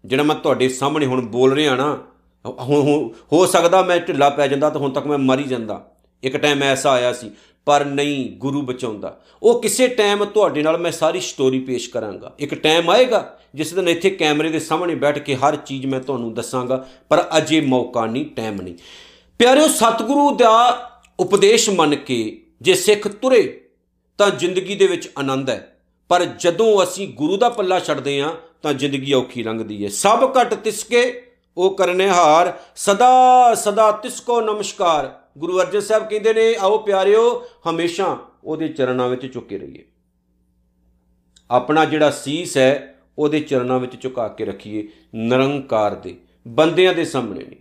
ਜਿਹੜਾ 0.05 0.23
ਮੈਂ 0.23 0.37
ਤੁਹਾਡੇ 0.37 0.69
ਸਾਹਮਣੇ 0.69 1.07
ਹੁਣ 1.07 1.21
ਬੋਲ 1.21 1.53
ਰਿਹਾ 1.53 1.77
ਨਾ 1.77 2.07
ਹੋ 3.33 3.47
ਸਕਦਾ 3.47 3.83
ਮੈਂ 3.83 3.99
ਢਿੱਲਾ 4.01 4.31
ਪੈ 4.31 4.49
ਜਾਂਦਾ 4.49 4.71
ਤਾਂ 4.71 4.81
ਹੁਣ 4.81 4.91
ਤੱਕ 4.91 5.07
ਮੈਂ 5.07 5.19
ਮਰ 5.19 5.39
ਹੀ 5.39 5.45
ਜਾਂਦਾ। 5.45 5.85
ਇੱਕ 6.23 6.37
ਟਾਈਮ 6.37 6.63
ਐਸਾ 6.63 6.91
ਆਇਆ 6.91 7.13
ਸੀ, 7.13 7.31
ਪਰ 7.67 7.85
ਨਹੀਂ 7.85 8.31
ਗੁਰੂ 8.39 8.63
ਬਚਾਉਂਦਾ। 8.63 9.21
ਉਹ 9.43 9.61
ਕਿਸੇ 9.63 9.89
ਟਾਈਮ 9.89 10.25
ਤੁਹਾਡੇ 10.25 10.63
ਨਾਲ 10.63 10.79
ਮੈਂ 10.79 10.93
ਸਾਰੀ 10.93 11.21
ਸਟੋਰੀ 11.21 11.61
ਪੇਸ਼ 11.61 11.91
ਕਰਾਂਗਾ। 11.91 12.35
ਇੱਕ 12.39 12.55
ਟਾਈਮ 12.55 12.91
ਆਏਗਾ, 12.91 13.39
ਜਿਸ 13.55 13.73
ਦਿਨ 13.75 13.89
ਇੱਥੇ 13.89 14.11
ਕੈਮਰੇ 14.11 14.51
ਦੇ 14.51 14.59
ਸਾਹਮਣੇ 14.59 14.95
ਬੈਠ 14.95 15.19
ਕੇ 15.19 15.35
ਹਰ 15.35 15.57
ਚੀਜ਼ 15.57 15.87
ਮੈਂ 15.87 16.01
ਤੁਹਾਨੂੰ 16.01 16.35
ਦੱਸਾਂਗਾ, 16.35 16.87
ਪਰ 17.09 17.25
ਅਜੇ 17.39 17.61
ਮੌਕਾ 17.61 18.07
ਨਹੀਂ 18.07 18.27
ਟਾਈਮ 18.27 18.61
ਨਹੀਂ। 18.63 18.75
ਪਿਆਰਿਓ, 19.39 19.69
ਸਤਿਗੁਰੂ 19.69 20.35
ਦਾ 20.37 20.91
ਉਪਦੇਸ਼ 21.21 21.71
ਮੰਨ 21.71 21.95
ਕੇ 21.95 22.43
ਜੇ 22.63 22.75
ਸਿੱਖ 22.75 23.09
ਤੁਰੇ, 23.09 23.65
ਤਾਂ 24.19 24.31
ਜ਼ਿੰਦਗੀ 24.31 24.75
ਦੇ 24.75 24.87
ਵਿੱਚ 24.87 25.11
ਆਨੰਦ 25.19 25.51
ਹੈ। 25.51 25.75
ਪਰ 26.11 26.25
ਜਦੋਂ 26.25 26.83
ਅਸੀਂ 26.83 27.09
ਗੁਰੂ 27.09 27.37
ਦਾ 27.37 27.49
ਪੱਲਾ 27.49 27.79
ਛੱਡਦੇ 27.81 28.21
ਆਂ 28.21 28.31
ਤਾਂ 28.63 28.73
ਜ਼ਿੰਦਗੀ 28.75 29.13
ਔਖੀ 29.13 29.43
ਲੰਘਦੀ 29.43 29.85
ਹੈ। 29.85 29.89
ਸਭ 29.89 30.31
ਘਟ 30.41 30.55
ਤਿਸਕੇ 30.55 31.28
ਉਹ 31.59 31.75
ਕਰਨੇ 31.75 32.09
ਹਾਰ 32.09 32.59
ਸਦਾ 32.77 33.55
ਸਦਾ 33.55 33.93
ਤਿਸਕੋ 33.93 34.41
ਨਮਸਕਾਰ। 34.41 35.21
ਗੁਰੂ 35.39 35.61
ਅਰਜਨ 35.61 35.81
ਸਾਹਿਬ 35.81 36.09
ਕਹਿੰਦੇ 36.09 36.35
ਨੇ, 36.35 36.55
ਆਓ 36.55 36.79
ਪਿਆਰਿਓ, 36.79 37.47
ਹਮੇਸ਼ਾ 37.71 38.19
ਉਹਦੇ 38.45 38.69
ਚਰਨਾਂ 38.69 39.09
ਵਿੱਚ 39.09 39.35
ਝੁਕੇ 39.35 39.59
ਰਹੀਏ। 39.59 39.85
ਆਪਣਾ 41.51 41.85
ਜਿਹੜਾ 41.85 42.11
ਸੀਸ 42.11 42.57
ਹੈ, 42.57 42.95
ਉਹਦੇ 43.19 43.41
ਚਰਨਾਂ 43.41 43.79
ਵਿੱਚ 43.79 44.03
ਝੁਕਾ 44.03 44.29
ਕੇ 44.29 44.45
ਰੱਖੀਏ, 44.45 44.89
ਨਿਰੰਕਾਰ 45.15 45.95
ਦੇ, 45.95 46.17
ਬੰਦਿਆਂ 46.49 46.95
ਦੇ 46.95 47.05
ਸਾਹਮਣੇ 47.05 47.45
ਨਹੀਂ। 47.45 47.59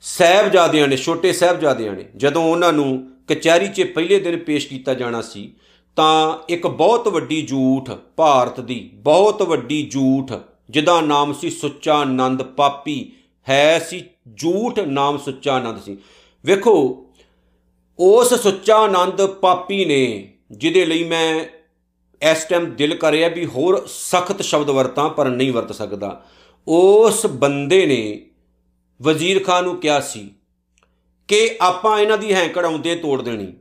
ਸਹਿਬਜ਼ਾਦਿਆਂ 0.00 0.88
ਨੇ, 0.88 0.96
ਛੋਟੇ 0.96 1.32
ਸਹਿਬਜ਼ਾਦਿਆਂ 1.32 1.92
ਨੇ, 1.92 2.04
ਜਦੋਂ 2.16 2.44
ਉਹਨਾਂ 2.44 2.72
ਨੂੰ 2.72 3.10
ਕਚਹਿਰੀ 3.28 3.68
'ਚ 3.68 3.82
ਪਹਿਲੇ 3.82 4.20
ਦਿਨ 4.20 4.38
ਪੇਸ਼ 4.38 4.68
ਕੀਤਾ 4.68 4.94
ਜਾਣਾ 4.94 5.20
ਸੀ, 5.20 5.54
ਤਾਂ 5.96 6.38
ਇੱਕ 6.48 6.66
ਬਹੁਤ 6.66 7.08
ਵੱਡੀ 7.08 7.46
ਝੂਠ 7.46 7.90
ਭਾਰਤ 8.16 8.60
ਦੀ, 8.60 8.90
ਬਹੁਤ 8.94 9.42
ਵੱਡੀ 9.42 9.90
ਝੂਠ 9.92 10.32
ਜਿਹਦਾ 10.70 11.00
ਨਾਮ 11.00 11.32
ਸੀ 11.32 11.50
ਸੁੱਚਾ 11.50 11.94
ਆਨੰਦ 11.94 12.42
ਪਾਪੀ, 12.42 13.12
ਹੈ 13.48 13.78
ਸੀ 13.78 14.04
ਝੂਠ 14.36 14.78
ਨਾਮ 14.78 15.18
ਸੁੱਚਾ 15.18 15.54
ਆਨੰਦ 15.54 15.82
ਸੀ। 15.82 15.98
ਵੇਖੋ, 16.44 17.06
ਉਸ 17.98 18.34
ਸੁੱਚਾ 18.34 18.76
ਆਨੰਦ 18.76 19.26
ਪਾਪੀ 19.26 19.84
ਨੇ, 19.84 20.32
ਜਿਹਦੇ 20.50 20.86
ਲਈ 20.86 21.04
ਮੈਂ 21.04 21.44
ਇਸ 22.32 22.44
ਟਾਈਮ 22.44 22.76
ਦਿਲ 22.76 22.94
ਕਰ 22.94 23.10
ਰਿਹਾ 23.10 23.28
ਵੀ 23.28 23.46
ਹੋਰ 23.46 23.86
ਸਖਤ 23.86 24.42
ਸ਼ਬਦ 24.42 24.70
ਵਰਤਾਂ, 24.70 25.08
ਪਰ 25.08 25.28
ਨਹੀਂ 25.28 25.52
ਵਰਤ 25.52 25.72
ਸਕਦਾ। 25.72 26.24
ਉਸ 26.68 27.26
ਬੰਦੇ 27.26 27.86
ਨੇ 27.86 28.26
ਵਜ਼ੀਰ 29.02 29.44
ਖਾਨ 29.44 29.64
ਨੂੰ 29.64 29.76
ਕਿਹਾ 29.76 30.00
ਸੀ 30.00 30.30
ਕਿ 31.28 31.56
ਆਪਾਂ 31.60 31.98
ਇਹਨਾਂ 31.98 32.18
ਦੀ 32.18 32.34
ਹੈਂਕੜ 32.34 32.64
ਆਉਂਦੇ 32.64 32.96
ਤੋੜ 32.96 33.22
ਦੇਣੀ। 33.22 33.52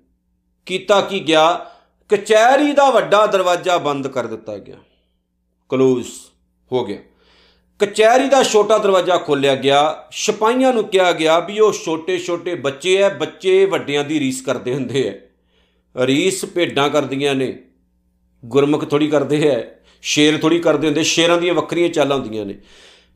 ਕੀਤਾ 0.65 1.01
ਕੀ 1.01 1.19
ਗਿਆ? 1.27 1.71
ਕਚਹਿਰੀ 2.09 2.71
ਦਾ 2.71 2.89
ਵੱਡਾ 2.89 3.25
ਦਰਵਾਜ਼ਾ 3.25 3.77
ਬੰਦ 3.77 4.07
ਕਰ 4.07 4.27
ਦਿੱਤਾ 4.27 4.57
ਗਿਆ। 4.57 4.75
ਕਲੋਜ਼ 5.69 6.07
ਹੋ 6.73 6.85
ਗਿਆ। 6.85 6.97
ਕਚਹਿਰੀ 7.79 8.27
ਦਾ 8.27 8.43
ਛੋਟਾ 8.43 8.77
ਦਰਵਾਜ਼ਾ 8.77 9.17
ਖੋਲਿਆ 9.17 9.55
ਗਿਆ। 9.55 10.07
ਸਿਪਾਹੀਆਂ 10.11 10.73
ਨੂੰ 10.73 10.83
ਕਿਹਾ 10.83 11.11
ਗਿਆ 11.11 11.39
ਵੀ 11.39 11.59
ਉਹ 11.59 11.73
ਛੋਟੇ-ਛੋਟੇ 11.73 12.55
ਬੱਚੇ 12.55 13.01
ਐ, 13.01 13.09
ਬੱਚੇ 13.09 13.65
ਵੱਡਿਆਂ 13.65 14.03
ਦੀ 14.03 14.19
ਰੀਸ 14.19 14.41
ਕਰਦੇ 14.41 14.73
ਹੁੰਦੇ 14.73 15.09
ਐ। 15.09 15.13
ਰੀਸ 16.05 16.45
ਭੇਡਾਂ 16.45 16.89
ਕਰਦੀਆਂ 16.89 17.35
ਨੇ, 17.35 17.59
ਗੁਰਮੁਖ 18.45 18.85
ਥੋੜੀ 18.85 19.07
ਕਰਦੇ 19.07 19.49
ਐ 19.49 19.63
ਸ਼ੇਰ 20.01 20.37
ਥੋੜੀ 20.37 20.59
ਕਰਦੇ 20.59 20.87
ਹੁੰਦੇ, 20.87 21.03
ਸ਼ੇਰਾਂ 21.03 21.37
ਦੀਆਂ 21.37 21.53
ਵੱਖਰੀਆਂ 21.53 21.89
ਚਾਲਾਂ 21.89 22.17
ਹੁੰਦੀਆਂ 22.17 22.45
ਨੇ। 22.45 22.55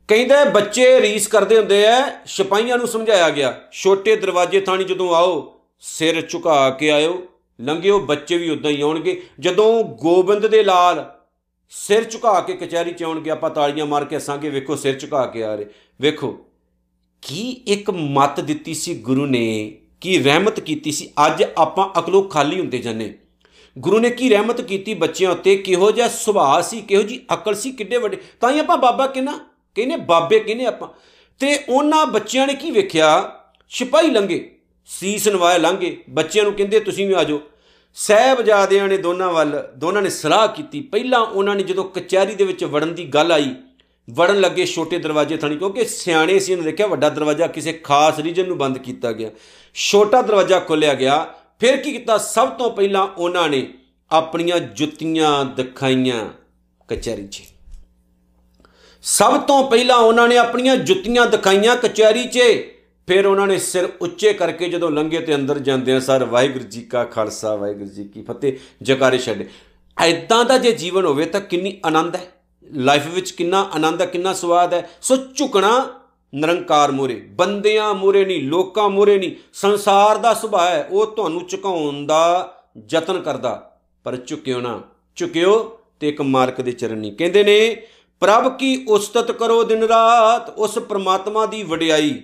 ਕਹਿੰਦੇ 0.08 0.50
ਬੱਚੇ 0.50 1.00
ਰੀਸ 1.00 1.26
ਕਰਦੇ 1.26 1.58
ਹੁੰਦੇ 1.58 1.82
ਐ, 1.82 2.00
ਸਿਪਾਹੀਆਂ 2.26 2.78
ਨੂੰ 2.78 2.88
ਸਮਝਾਇਆ 2.88 3.30
ਗਿਆ, 3.30 3.60
ਛੋਟੇ 3.72 4.16
ਦਰਵਾਜ਼ੇ 4.16 4.60
ਥਾਣੀ 4.60 4.84
ਜਦੋਂ 4.84 5.14
ਆਓ, 5.14 5.60
ਸਿਰ 5.80 6.26
ਝੁਕਾ 6.28 6.70
ਕੇ 6.70 6.90
ਆਇਓ, 6.90 7.22
ਲੰਘਿਓ, 7.60 7.98
ਬੱਚੇ 7.98 8.36
ਵੀ 8.36 8.50
ਉਦਾਂ 8.50 8.70
ਹੀ 8.70 8.80
ਆਉਣਗੇ। 8.80 9.22
ਜਦੋਂ 9.40 9.84
ਗੋਬਿੰਦ 9.84 10.46
ਦੇ 10.46 10.62
ਲਾਲ 10.62 11.17
ਸਿਰ 11.70 12.04
ਝੁਕਾ 12.04 12.40
ਕੇ 12.40 12.52
ਕਚਹਿਰੀ 12.52 12.90
ਚ 12.90 13.02
ਆਉਣਗੇ, 13.02 13.30
ਆਪਾਂ 13.30 13.50
ਤਾੜੀਆਂ 13.50 13.86
ਮਾਰ 13.86 14.04
ਕੇ 14.04 14.16
ਹੱਸਾਂਗੇ, 14.16 14.50
ਵੇਖੋ 14.50 14.76
ਸਿਰ 14.76 14.98
ਝੁਕਾ 14.98 15.26
ਕੇ 15.26 15.44
ਆ 15.44 15.54
ਰਹੇ। 15.54 15.66
ਵੇਖੋ, 16.00 16.38
ਕੀ 17.22 17.50
ਇੱਕ 17.50 17.90
ਮਤ 17.90 18.40
ਦਿੱਤੀ 18.40 18.74
ਸੀ 18.74 18.94
ਗੁਰੂ 18.94 19.26
ਨੇ, 19.26 19.78
ਕੀ 20.00 20.18
ਰਹਿਮਤ 20.18 20.60
ਕੀਤੀ 20.60 20.92
ਸੀ, 20.92 21.10
ਅੱਜ 21.26 21.44
ਆਪਾਂ 21.58 22.00
ਅਕਲੋਂ 22.00 22.22
ਖਾਲੀ 22.22 22.60
ਹੁੰਦੇ 22.60 22.78
ਜਾਂਦੇ। 22.78 23.18
ਗੁਰੂ 23.78 23.98
ਨੇ 23.98 24.10
ਕੀ 24.10 24.28
ਰਹਿਮਤ 24.28 24.60
ਕੀਤੀ 24.60 24.94
ਬੱਚਿਆਂ 24.94 25.30
ਉੱਤੇ, 25.30 25.56
ਕਿਹੋ 25.56 25.90
ਜਿਹਾ 25.90 26.08
ਸੁਭਾਅ 26.08 26.62
ਸੀ, 26.62 26.80
ਕਿਹੋ 26.80 27.02
ਜੀ 27.02 27.26
ਅਕਲ 27.34 27.54
ਸੀ, 27.54 27.72
ਕਿੱਡੇ 27.72 27.96
ਵੱਡੇ। 27.96 28.18
ਤਾਂ 28.40 28.52
ਹੀ 28.52 28.58
ਆਪਾਂ 28.58 28.76
ਬਾਬਾ 28.76 29.06
ਕਿਹਨਾ? 29.06 29.38
ਕਹਿੰਨੇ? 29.74 29.96
ਬਾਬੇ 29.96 30.40
ਕਹਿੰਨੇ 30.40 30.66
ਆਪਾਂ? 30.66 30.88
ਤੇ 31.38 31.64
ਉਹਨਾਂ 31.68 32.06
ਬੱਚਿਆਂ 32.06 32.46
ਨੇ 32.46 32.54
ਕੀ 32.54 32.70
ਵੇਖਿਆ? 32.70 33.40
ਸਿਪਾਹੀ 33.68 34.10
ਲੰਗੇ 34.10 34.58
ਸੀਸ 34.86 35.28
ਨਵਾਏ 35.28 35.58
ਲੰਗੇ 35.58 36.02
ਬੱਚਿਆਂ 36.10 36.44
ਨੂੰ 36.44 36.52
ਕਹਿੰਦੇ, 36.54 36.80
ਤੁਸੀਂ 36.80 37.06
ਵੀ 37.06 37.12
ਆਜੋ 37.12 37.40
ਸਹਿਬਜ਼ਾਦਿਆਂ 38.00 38.88
ਨੇ 38.88 38.96
ਦੋਨਾਂ 38.96 39.32
ਵੱਲ, 39.32 39.68
ਦੋਨਾਂ 39.76 40.02
ਨੇ 40.02 40.10
ਸਲਾਹ 40.10 40.48
ਕੀਤੀ। 40.48 40.80
ਪਹਿਲਾਂ 40.80 41.20
ਉਹਨਾਂ 41.20 41.56
ਨੇ 41.56 41.62
ਜਦੋਂ 41.62 41.84
ਕਚਹਿਰੀ 41.84 42.34
ਦੇ 42.34 42.44
ਵਿੱਚ 42.44 42.64
ਵੜਨ 42.64 42.94
ਦੀ 42.94 43.04
ਗੱਲ 43.04 43.32
ਆਈ, 43.32 43.54
ਵੜਨ 44.10 44.40
ਲੱਗੇ 44.40 44.66
ਛੋਟੇ 44.66 44.98
ਦਰਵਾਜ਼ੇ 44.98 45.36
ਥਣੀ, 45.36 45.56
ਕਿਉਂਕਿ 45.56 45.84
ਸਿਆਣੇ 45.84 46.38
ਸੀ, 46.38 46.52
ਉਹਨੇ 46.52 46.64
ਦੇਖਿਆ 46.64 46.86
ਵੱਡਾ 46.86 47.08
ਦਰਵਾਜ਼ਾ 47.08 47.46
ਕਿਸੇ 47.46 47.72
ਖਾਸ 47.72 48.18
ਰੀਜਨ 48.18 48.46
ਨੂੰ 48.46 48.58
ਬੰਦ 48.58 48.78
ਕੀਤਾ 48.78 49.12
ਗਿਆ। 49.12 49.30
ਛੋਟਾ 49.74 50.22
ਦਰਵਾਜ਼ਾ 50.22 50.60
ਖੋਲਿਆ 50.60 50.94
ਗਿਆ। 50.94 51.34
ਫਿਰ 51.60 51.76
ਕੀ 51.76 51.92
ਕੀਤਾ? 51.92 52.18
ਸਭ 52.18 52.48
ਤੋਂ 52.48 52.70
ਪਹਿਲਾਂ 52.70 53.02
ਉਹਨਾਂ 53.02 53.48
ਨੇ 53.48 53.66
ਆਪਣੀਆਂ 54.10 54.60
ਜੁੱਤੀਆਂ 54.60 55.44
ਦਿਖਾਈਆਂ 55.44 56.28
ਕਚਹਿਰੀ 56.88 57.26
'ਚ। 57.26 57.42
ਸਭ 59.02 59.40
ਤੋਂ 59.40 59.70
ਪਹਿਲਾਂ 59.70 59.96
ਉਹਨਾਂ 59.96 60.28
ਨੇ 60.28 60.36
ਆਪਣੀਆਂ 60.36 60.76
ਜੁੱਤੀਆਂ 60.76 61.26
ਦਿਖਾਈਆਂ 61.26 61.76
ਕਚਹਿਰੀ 61.76 62.24
'ਚ। 62.24 62.38
ਫਿਰ 63.08 63.26
ਉਹਨਾਂ 63.26 63.46
ਨੇ 63.46 63.58
ਸਿਰ 63.58 63.88
ਉੱਚੇ 64.00 64.32
ਕਰਕੇ 64.32 64.68
ਜਦੋਂ 64.68 64.90
ਲੰਘੇ 64.90 65.20
ਤੇ 65.20 65.34
ਅੰਦਰ 65.34 65.58
ਜਾਂਦੇ 65.58 65.92
ਆ 65.92 66.00
ਸਰ, 66.00 66.24
ਵਾਹਿਗੁਰੂ 66.24 66.64
ਜੀ 66.64 66.82
ਕਾ 66.82 67.04
ਖਾਲਸਾ, 67.04 67.56
ਵਾਹਿਗੁਰੂ 67.56 67.86
ਜੀ 67.86 68.04
ਕੀ 68.04 68.22
ਫਤਿਹ, 68.22 68.52
ਜਕਾਰੇ 68.82 69.18
ਛੱਡੇ। 69.18 69.48
ਐਦਾਂ 69.98 70.44
ਦਾ 70.44 70.58
ਜੇ 70.58 70.72
ਜੀਵਨ 70.72 71.04
ਹੋਵੇ 71.04 71.24
ਤਾਂ 71.24 71.40
ਕਿੰਨੀ 71.40 71.80
ਆਨੰਦ 71.86 72.16
ਹੈ? 72.16 72.28
ਲਾਈਫ 72.72 73.06
ਵਿੱਚ 73.06 73.30
ਕਿੰਨਾ 73.30 73.70
ਆਨੰਦ 73.74 74.00
ਹੈ, 74.00 74.06
ਕਿੰਨਾ 74.06 74.32
ਸਵਾਦ 74.32 74.74
ਹੈ? 74.74 74.90
ਸੋ 75.02 75.16
ਝੁਕਣਾ 75.16 76.00
ਨਿਰੰਕਾਰ 76.34 76.92
ਮੂਰੇ, 76.92 77.14
ਬੰਦਿਆਂ 77.14 77.94
ਮੂਰੇ 77.94 78.24
ਨਹੀਂ, 78.24 78.42
ਲੋਕਾਂ 78.42 78.88
ਮੂਰੇ 78.88 79.18
ਨਹੀਂ, 79.18 79.32
ਸੰਸਾਰ 79.52 80.18
ਦਾ 80.18 80.34
ਸੁਭਾਅ 80.34 80.68
ਹੈ, 80.68 80.88
ਉਹ 80.90 81.06
ਤੁਹਾਨੂੰ 81.06 81.46
ਝੁਕਾਉਣ 81.46 82.06
ਦਾ 82.06 82.54
ਯਤਨ 82.92 83.20
ਕਰਦਾ। 83.20 83.80
ਪਰ 84.04 84.16
ਝੁਕਿਓ 84.16 84.60
ਨਾ, 84.60 84.80
ਝੁਕਿਓ 85.16 85.78
ਤੇ 86.00 86.08
ਇੱਕ 86.08 86.20
ਮਾਲਕ 86.20 86.60
ਦੇ 86.60 86.72
ਚਰਨੀ 86.72 87.10
ਕਹਿੰਦੇ 87.10 87.44
ਨੇ, 87.44 87.82
ਪ੍ਰਭ 88.20 88.56
ਕੀ 88.56 88.84
ਉਸਤਤ 88.88 89.32
ਕਰੋ 89.32 89.62
ਦਿਨ 89.62 89.82
ਰਾਤ, 89.82 90.58
ਉਸ 90.58 90.74
ਪ੍ਰਮਾਤਮਾ 90.74 91.46
ਦੀ 91.46 91.62
ਵਡਿਆਈ। 91.62 92.20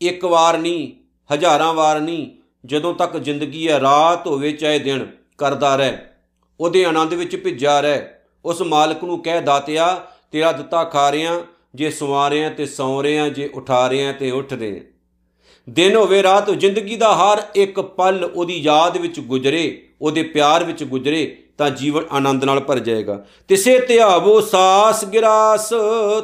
ਇੱਕ 0.00 0.24
ਵਾਰ 0.24 0.58
ਨਹੀਂ, 0.58 0.92
ਹਜ਼ਾਰਾਂ 1.34 1.74
ਵਾਰ 1.74 2.00
ਨਹੀਂ, 2.00 2.30
ਜਦੋਂ 2.64 2.94
ਤੱਕ 2.94 3.16
ਜ਼ਿੰਦਗੀ 3.16 3.68
ਹੈ, 3.68 3.80
ਰਾਤ 3.80 4.26
ਹੋਵੇ 4.26 4.52
ਚਾਹੇ 4.52 4.78
ਦਿਨ, 4.78 5.06
ਕਰਦਾ 5.38 5.76
ਰਹਿ। 5.76 5.96
ਉਹਦੇ 6.60 6.84
ਆਨੰਦ 6.84 7.14
ਵਿੱਚ 7.14 7.36
ਭਿੱਜਾ 7.36 7.80
ਰਹਿ। 7.80 8.02
ਉਸ 8.44 8.62
ਮਾਲਕ 8.62 9.04
ਨੂੰ 9.04 9.22
ਕਹਿ 9.22 9.40
ਦਾਤਿਆ, 9.40 10.06
ਤੇਰਾ 10.32 10.52
ਦਿੱਤਾ 10.52 10.84
ਖਾ 10.84 11.12
ਰਿਆਂ 11.12 11.40
ਜੇ 11.74 11.90
ਸਵਾ 11.90 12.30
ਰਿਆਂ 12.30 12.50
ਤੇ 12.50 12.66
ਸੌ 12.66 13.02
ਰਿਆਂ 13.02 13.28
ਜੇ 13.28 13.50
ਉਠਾ 13.54 13.88
ਰਿਆਂ 13.90 14.12
ਤੇ 14.12 14.30
ਉੱਠ 14.30 14.52
ਰਹੇ 14.52 14.86
ਦਿਨ 15.68 15.96
ਹੋਵੇ, 15.96 16.22
ਰਾਤ 16.22 16.50
ਜ਼ਿੰਦਗੀ 16.50 16.96
ਦਾ 16.96 17.14
ਹਰ 17.14 17.42
ਇੱਕ 17.54 17.80
ਪਲ 17.80 18.30
ਉਹਦੀ 18.34 18.56
ਯਾਦ 18.56 18.96
ਵਿੱਚ 18.96 19.20
ਗੁਜ਼ਰੇ, 19.20 19.88
ਉਹਦੇ 20.00 20.22
ਪਿਆਰ 20.22 20.64
ਵਿੱਚ 20.64 20.84
ਗੁਜ਼ਰੇ, 20.84 21.42
ਤਾਂ 21.58 21.70
ਜੀਵਨ 21.70 22.04
ਆਨੰਦ 22.12 22.44
ਨਾਲ 22.44 22.60
ਭਰ 22.60 22.78
ਜਾਏਗਾ। 22.78 23.24
ਤਿਸੇ 23.48 23.78
ਧਿਆਵੋ 23.78 24.40
ਸਾਸ 24.40 25.04
ਗਿਰਾਸ, 25.04 25.72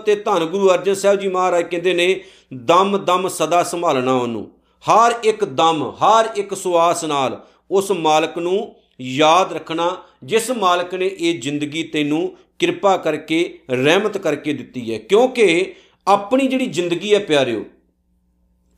ਤੇ 0.06 0.14
ਧੰਨ 0.14 0.44
ਗੁਰੂ 0.44 0.70
ਅਰਜਨ 0.70 0.94
ਸਾਹਿਬ 0.94 1.20
ਜੀ 1.20 1.28
ਮਹਾਰਾਜ 1.28 1.64
ਕਹਿੰਦੇ 1.64 1.94
ਨੇ 1.94 2.20
ਦਮ 2.52 2.96
ਦਮ 2.96 3.28
ਸਦਾ 3.28 3.62
ਸੰਭਾਲਣਾ 3.62 4.12
ਉਹਨੂੰ। 4.12 4.50
ਹਰ 4.90 5.14
ਇੱਕ 5.24 5.44
ਦਮ, 5.44 5.90
ਹਰ 5.90 6.28
ਇੱਕ 6.36 6.54
ਸਵਾਸ 6.54 7.04
ਨਾਲ 7.04 7.46
ਉਸ 7.70 7.90
ਮਾਲਕ 7.90 8.38
ਨੂੰ 8.38 8.76
ਯਾਦ 9.00 9.52
ਰੱਖਣਾ, 9.52 9.96
ਜਿਸ 10.24 10.50
ਮਾਲਕ 10.50 10.94
ਨੇ 10.94 11.10
ਇਹ 11.18 11.40
ਜ਼ਿੰਦਗੀ 11.40 11.82
ਤੈਨੂੰ 11.82 12.36
ਕਿਰਪਾ 12.58 12.96
ਕਰਕੇ, 12.96 13.58
ਰਹਿਮਤ 13.70 14.18
ਕਰਕੇ 14.18 14.52
ਦਿੱਤੀ 14.52 14.94
ਹੈ। 14.94 14.98
ਕਿਉਂਕਿ 14.98 15.74
ਆਪਣੀ 16.08 16.46
ਜਿਹੜੀ 16.46 16.66
ਜ਼ਿੰਦਗੀ 16.66 17.14
ਹੈ 17.14 17.18
ਪਿਆਰਿਓ, 17.18 17.64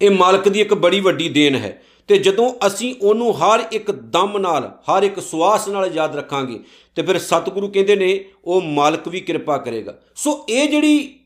ਇਹ 0.02 0.10
ਮਾਲਕ 0.10 0.48
ਦੀ 0.48 0.60
ਇੱਕ 0.60 0.74
ਬੜੀ 0.74 1.00
ਵੱਡੀ 1.00 1.28
ਦੇਣ 1.28 1.56
ਹੈ। 1.56 1.82
ਤੇ 2.08 2.18
ਜਦੋਂ 2.18 2.66
ਅਸੀਂ 2.66 2.94
ਉਹਨੂੰ 3.02 3.38
ਹਰ 3.38 3.64
ਇੱਕ 3.72 3.90
ਦਮ 3.90 4.38
ਨਾਲ, 4.38 4.78
ਹਰ 4.82 5.02
ਇੱਕ 5.02 5.20
ਸਵਾਸ 5.20 5.68
ਨਾਲ 5.68 5.90
ਯਾਦ 5.94 6.16
ਰੱਖਾਂਗੇ, 6.16 6.60
ਤੇ 6.94 7.02
ਫਿਰ 7.02 7.18
ਸਤਿਗੁਰੂ 7.18 7.68
ਕਹਿੰਦੇ 7.68 7.96
ਨੇ, 7.96 8.24
ਉਹ 8.44 8.62
ਮਾਲਕ 8.62 9.08
ਵੀ 9.08 9.20
ਕਿਰਪਾ 9.20 9.56
ਕਰੇਗਾ। 9.56 9.98
ਸੋ 10.16 10.46
ਇਹ 10.48 10.68
ਜਿਹੜੀ 10.68 11.20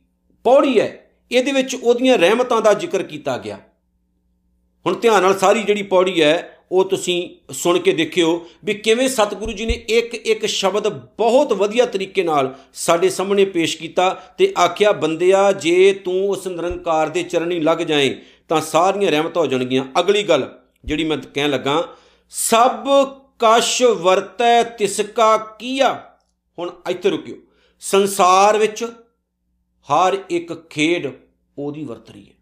ਪੌੜੀ 0.45 0.81
ਹੈ 0.81 1.08
ਇਹਦੇ 1.33 1.53
ਵਿੱਚ 1.53 1.75
ਉਹਦੀਆਂ 1.75 2.19
ਰਹਿਮਤਾਂ 2.19 2.61
ਦਾ 2.63 2.75
ਜ਼ਿਕਰ 2.75 3.03
ਕੀਤਾ 3.03 3.39
ਗਿਆ। 3.39 3.59
ਹੁਣ 4.87 4.95
ਧਿਆਨ 4.95 5.23
ਨਾਲ 5.23 5.39
ਸਾਰੀ 5.39 5.63
ਜਿਹੜੀ 5.63 5.83
ਪੌੜੀ 5.83 6.23
ਹੈ, 6.23 6.55
ਉਹ 6.73 6.85
ਤੁਸੀਂ 6.85 7.53
ਸੁਣ 7.53 7.79
ਕੇ 7.79 7.93
ਦੇਖਿਓ 7.93 8.47
ਵੀ 8.65 8.75
ਕਿਵੇਂ 8.75 9.09
ਸਤਿਗੁਰੂ 9.09 9.53
ਜੀ 9.53 9.67
ਨੇ 9.67 9.73
ਇੱਕ 9.73 10.15
ਇੱਕ 10.15 10.47
ਸ਼ਬਦ 10.47 10.89
ਬਹੁਤ 10.89 11.53
ਵਧੀਆ 11.53 11.87
ਤਰੀਕੇ 11.87 12.23
ਨਾਲ 12.23 12.55
ਸਾਡੇ 12.75 13.09
ਸਾਹਮਣੇ 13.09 13.45
ਪੇਸ਼ 13.45 13.77
ਕੀਤਾ 13.79 14.11
ਤੇ 14.39 14.53
ਆਖਿਆ, 14.59 14.93
ਬੰਦਿਆ, 14.93 15.53
ਜੇ 15.53 15.93
ਤੂੰ 15.93 16.29
ਉਸ 16.31 16.47
ਨਿਰੰਕਾਰ 16.47 17.09
ਦੇ 17.09 17.23
ਚਰਨੀ 17.23 17.61
ਲੱਗ 17.61 17.79
ਜਾਏ, 17.79 18.17
ਤਾਂ 18.49 18.61
ਸਾਰੀਆਂ 18.61 19.11
ਰਹਿਮਤਾਂ 19.11 19.43
ਹੋ 19.43 19.47
ਜਾਣਗੀਆਂ। 19.47 19.85
ਅਗਲੀ 20.01 20.23
ਗੱਲ 20.23 20.59
ਜਿਹੜੀ 20.85 21.05
ਮੈਂ 21.05 21.19
ਕਹਿਣ 21.35 21.51
ਲੱਗਾ, 21.51 21.89
ਸਭ 22.31 22.87
ਕਸ਼ 23.39 23.83
ਵਰਤੈ 23.83 24.63
ਤਿਸਕਾ 24.63 25.37
ਕੀਆ। 25.37 26.03
ਹੁਣ 26.59 26.71
ਇੱਥੇ 26.91 27.11
ਰੁਕਿਓ। 27.11 27.37
ਸੰਸਾਰ 27.81 28.59
ਵਿੱਚ 28.59 28.87
ਹਰ 29.93 30.19
ਇੱਕ 30.31 30.69
ਖੇਡ 30.71 31.13
ਉਹਦੀ 31.59 31.85
ਵਰਤ 31.85 32.11
ਰਹੀ 32.11 32.29
ਹੈ। 32.29 32.35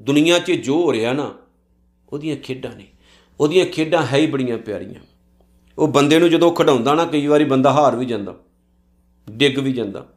ਦੁਨੀਆ 0.00 0.38
'ਚ 0.38 0.52
ਜੋ 0.52 0.82
ਹੋ 0.82 0.92
ਰਿਹਾ 0.92 1.12
ਨਾ, 1.12 1.34
ਉਹਦੀਆਂ 2.08 2.36
ਖੇਡਾਂ 2.36 2.76
ਨੇ। 2.76 2.86
ਉਹਦੀਆਂ 3.40 3.66
ਖੇਡਾਂ 3.66 4.06
ਹੈ 4.06 4.16
ਹੀ 4.16 4.26
ਬੜੀਆਂ 4.26 4.58
ਪਿਆਰੀਆਂ। 4.58 5.00
ਉਹ 5.78 5.88
ਬੰਦੇ 5.88 6.18
ਨੂੰ 6.18 6.30
ਜਦੋਂ 6.30 6.52
ਖਡਾਉਂਦਾ 6.52 6.94
ਨਾ, 6.94 7.04
ਕਈ 7.04 7.26
ਵਾਰੀ 7.26 7.44
ਬੰਦਾ 7.44 7.72
ਹਾਰ 7.72 7.96
ਵੀ 7.96 8.06
ਜਾਂਦਾ, 8.06 8.38
ਡਿੱਗ 9.30 9.58
ਵੀ 9.58 9.72
ਜਾਂਦਾ। 9.72 10.08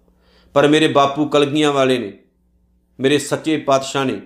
ਪਰ 0.54 0.68
ਮੇਰੇ 0.68 0.88
ਬਾਪੂ 0.88 1.26
ਕਲਗੀਆਂ 1.26 1.74
ਵਾਲੇ 1.74 1.98
ਨੇ, 1.98 2.20
ਮੇਰੇ 3.00 3.18
ਸੱਚੇ 3.18 3.58
ਪਾਤਸ਼ਾਹ 3.58 4.06
ਨੇ 4.06 4.22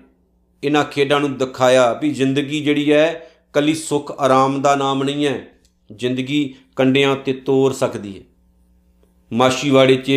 ਇਹਨਾਂ 0.64 0.86
ਖੇਡਾਂ 0.86 1.20
ਨੂੰ 1.20 1.38
ਦਿਖਾਇਆ 1.38 1.94
ਵੀ 1.94 2.10
ਜ਼ਿੰਦਗੀ 2.10 2.64
ਜਿਹੜੀ 2.64 2.92
ਹੈ, 2.92 3.32
ਕੱਲੀ 3.54 3.74
ਸੁੱਖ 3.74 4.12
ਆਰਾਮ 4.20 4.62
ਦਾ 4.62 4.76
ਨਾਮ 4.76 5.04
ਨਹੀਂ 5.04 5.26
ਹੈ। 5.26 5.48
ਜ਼ਿੰਦਗੀ 5.96 6.56
ਕੰਡਿਆਂ 6.76 7.16
ਤੇ 7.16 7.34
ਤੋੜ 7.34 7.74
ਸਕਦੀ 7.74 8.18
ਹੈ। 8.18 8.24
ਮਾਸ਼ੀਵਾੜੇ 9.34 9.96
'ਚ 9.96 10.12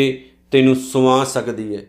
ਤੈਨੂੰ 0.50 0.76
ਸੁਵਾ 0.76 1.24
ਸਕਦੀ 1.24 1.76
ਹੈ। 1.76 1.86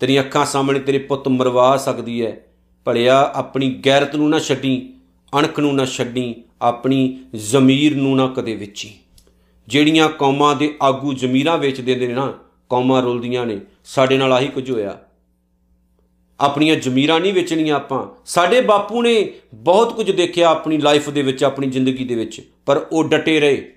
ਤੇਰੀ 0.00 0.20
ਅੱਖਾਂ 0.20 0.46
ਸਾਹਮਣੇ 0.46 0.78
ਤੇਰੇ 0.78 0.98
ਪੁੱਤ 0.98 1.28
ਮਰਵਾ 1.28 1.76
ਸਕਦੀ 1.76 2.26
ਹੈ 2.26 2.40
ਭਲਿਆ 2.84 3.32
ਆਪਣੀ 3.34 3.70
ਗੈਰਤ 3.86 4.16
ਨੂੰ 4.16 4.30
ਨਾ 4.30 4.38
ਛੱਡੀ, 4.38 4.94
ਅਣਖ 5.38 5.60
ਨੂੰ 5.60 5.74
ਨਾ 5.74 5.84
ਛੱਡੀ, 5.84 6.34
ਆਪਣੀ 6.62 7.18
ਜ਼ਮੀਰ 7.34 7.96
ਨੂੰ 7.96 8.16
ਨਾ 8.16 8.26
ਕਦੇ 8.36 8.54
ਵਿੱਚੀ। 8.54 8.94
ਜਿਹੜੀਆਂ 9.68 10.08
ਕੌਮਾਂ 10.08 10.56
ਦੇ 10.56 10.74
ਆਗੂ 10.82 11.12
ਜ਼ਮੀਰਾਂ 11.12 11.58
ਵੇਚ 11.58 11.80
ਦਿੰਦੇ 11.80 12.06
ਨੇ 12.06 12.14
ਨਾ, 12.14 12.38
ਕੌਮਾਂ 12.68 13.02
ਰੁਲਦੀਆਂ 13.02 13.46
ਨੇ। 13.46 13.60
ਸਾਡੇ 13.84 14.18
ਨਾਲ 14.18 14.32
ਆਹੀ 14.32 14.48
ਕੁਝ 14.48 14.70
ਹੋਇਆ। 14.70 14.98
ਆਪਣੀਆਂ 16.40 16.76
ਜ਼ਮੀਰਾਂ 16.76 17.20
ਨਹੀਂ 17.20 17.32
ਵੇਚਣੀਆਂ 17.32 17.76
ਆਪਾਂ। 17.76 18.06
ਸਾਡੇ 18.26 18.60
ਬਾਪੂ 18.60 19.02
ਨੇ 19.02 19.32
ਬਹੁਤ 19.54 19.96
ਕੁਝ 19.96 20.10
ਦੇਖਿਆ 20.10 20.48
ਆਪਣੀ 20.48 20.78
ਲਾਈਫ 20.78 21.10
ਦੇ 21.10 21.22
ਵਿੱਚ, 21.22 21.44
ਆਪਣੀ 21.44 21.66
ਜ਼ਿੰਦਗੀ 21.66 22.04
ਦੇ 22.04 22.14
ਵਿੱਚ, 22.14 22.50
ਪਰ 22.66 22.86
ਉਹ 22.92 23.04
ਡਟੇ 23.04 23.40
ਰਹੇ। 23.40 23.72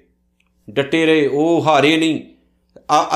ਡਟੇ 0.70 1.06
ਰਹੇ, 1.06 1.28
ਉਹ 1.28 1.64
ਹਾਰੇ 1.68 1.98
ਨਹੀਂ। 1.98 2.22